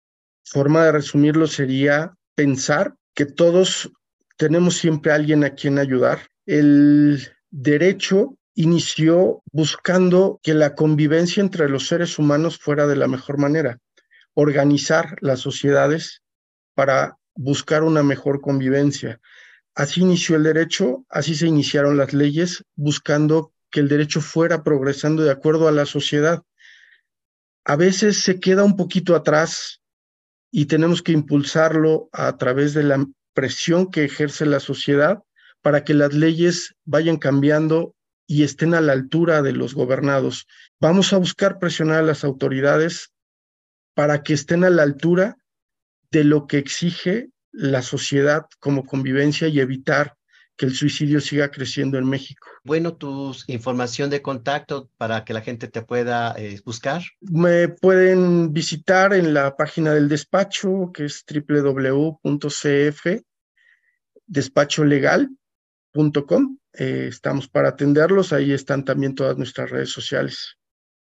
Forma 0.45 0.85
de 0.85 0.93
resumirlo 0.93 1.47
sería 1.47 2.15
pensar 2.33 2.95
que 3.13 3.25
todos 3.25 3.91
tenemos 4.37 4.77
siempre 4.77 5.11
a 5.11 5.15
alguien 5.15 5.43
a 5.43 5.49
quien 5.49 5.79
ayudar. 5.79 6.29
El 6.45 7.34
derecho 7.57 8.37
inició 8.53 9.41
buscando 9.53 10.41
que 10.43 10.53
la 10.53 10.75
convivencia 10.75 11.39
entre 11.39 11.69
los 11.69 11.87
seres 11.87 12.19
humanos 12.19 12.57
fuera 12.57 12.85
de 12.85 12.97
la 12.97 13.07
mejor 13.07 13.37
manera, 13.37 13.79
organizar 14.33 15.15
las 15.21 15.39
sociedades 15.39 16.21
para 16.73 17.17
buscar 17.33 17.83
una 17.83 18.03
mejor 18.03 18.41
convivencia. 18.41 19.21
Así 19.73 20.01
inició 20.01 20.35
el 20.35 20.43
derecho, 20.43 21.05
así 21.07 21.33
se 21.33 21.47
iniciaron 21.47 21.95
las 21.95 22.13
leyes, 22.13 22.65
buscando 22.75 23.53
que 23.71 23.79
el 23.79 23.87
derecho 23.87 24.19
fuera 24.19 24.61
progresando 24.61 25.23
de 25.23 25.31
acuerdo 25.31 25.69
a 25.69 25.71
la 25.71 25.85
sociedad. 25.85 26.43
A 27.63 27.77
veces 27.77 28.21
se 28.21 28.41
queda 28.41 28.65
un 28.65 28.75
poquito 28.75 29.15
atrás 29.15 29.81
y 30.51 30.65
tenemos 30.65 31.01
que 31.01 31.13
impulsarlo 31.13 32.09
a 32.11 32.35
través 32.35 32.73
de 32.73 32.83
la 32.83 33.05
presión 33.33 33.89
que 33.89 34.03
ejerce 34.03 34.45
la 34.45 34.59
sociedad 34.59 35.23
para 35.65 35.83
que 35.83 35.95
las 35.95 36.13
leyes 36.13 36.75
vayan 36.85 37.17
cambiando 37.17 37.95
y 38.27 38.43
estén 38.43 38.75
a 38.75 38.81
la 38.81 38.93
altura 38.93 39.41
de 39.41 39.51
los 39.51 39.73
gobernados. 39.73 40.45
Vamos 40.79 41.11
a 41.11 41.17
buscar 41.17 41.57
presionar 41.57 42.01
a 42.01 42.05
las 42.05 42.23
autoridades 42.23 43.11
para 43.95 44.21
que 44.21 44.33
estén 44.33 44.63
a 44.63 44.69
la 44.69 44.83
altura 44.83 45.37
de 46.11 46.23
lo 46.23 46.45
que 46.45 46.59
exige 46.59 47.29
la 47.51 47.81
sociedad 47.81 48.45
como 48.59 48.85
convivencia 48.85 49.47
y 49.47 49.59
evitar 49.59 50.13
que 50.55 50.67
el 50.67 50.75
suicidio 50.75 51.19
siga 51.19 51.49
creciendo 51.49 51.97
en 51.97 52.07
México. 52.07 52.47
Bueno, 52.63 52.95
tu 52.95 53.35
información 53.47 54.11
de 54.11 54.21
contacto 54.21 54.91
para 54.97 55.25
que 55.25 55.33
la 55.33 55.41
gente 55.41 55.67
te 55.67 55.81
pueda 55.81 56.35
eh, 56.37 56.61
buscar. 56.63 57.01
Me 57.21 57.69
pueden 57.69 58.53
visitar 58.53 59.15
en 59.15 59.33
la 59.33 59.55
página 59.55 59.95
del 59.95 60.09
despacho, 60.09 60.91
que 60.93 61.05
es 61.05 61.25
Eh, 66.73 67.07
estamos 67.09 67.47
para 67.47 67.69
atenderlos, 67.69 68.33
ahí 68.33 68.51
están 68.51 68.83
también 68.83 69.15
todas 69.15 69.37
nuestras 69.37 69.69
redes 69.69 69.89
sociales. 69.89 70.57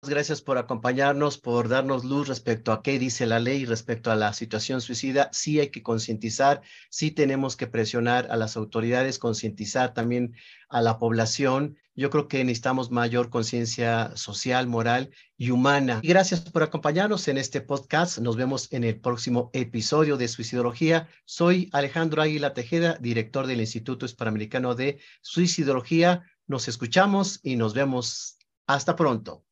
Gracias 0.07 0.41
por 0.41 0.57
acompañarnos, 0.57 1.37
por 1.37 1.69
darnos 1.69 2.03
luz 2.03 2.27
respecto 2.27 2.71
a 2.71 2.81
qué 2.81 2.99
dice 2.99 3.25
la 3.25 3.39
ley 3.39 3.65
respecto 3.65 4.11
a 4.11 4.15
la 4.15 4.33
situación 4.33 4.81
suicida. 4.81 5.29
Sí 5.31 5.59
hay 5.59 5.69
que 5.69 5.83
concientizar, 5.83 6.61
sí 6.89 7.11
tenemos 7.11 7.55
que 7.55 7.67
presionar 7.67 8.27
a 8.29 8.37
las 8.37 8.57
autoridades, 8.57 9.19
concientizar 9.19 9.93
también 9.93 10.35
a 10.69 10.81
la 10.81 10.97
población. 10.97 11.77
Yo 11.95 12.09
creo 12.09 12.27
que 12.27 12.43
necesitamos 12.43 12.91
mayor 12.91 13.29
conciencia 13.29 14.11
social, 14.15 14.67
moral 14.67 15.11
y 15.37 15.51
humana. 15.51 16.01
Gracias 16.03 16.41
por 16.41 16.63
acompañarnos 16.63 17.27
en 17.27 17.37
este 17.37 17.61
podcast. 17.61 18.17
Nos 18.17 18.35
vemos 18.35 18.71
en 18.73 18.83
el 18.83 18.99
próximo 18.99 19.51
episodio 19.53 20.17
de 20.17 20.27
Suicidología. 20.27 21.07
Soy 21.25 21.69
Alejandro 21.71 22.21
Águila 22.21 22.53
Tejeda, 22.53 22.97
director 22.99 23.45
del 23.47 23.61
Instituto 23.61 24.05
Hispanoamericano 24.05 24.73
de 24.73 24.99
Suicidología. 25.21 26.23
Nos 26.47 26.67
escuchamos 26.67 27.39
y 27.43 27.55
nos 27.55 27.73
vemos. 27.73 28.37
Hasta 28.65 28.95
pronto. 28.95 29.43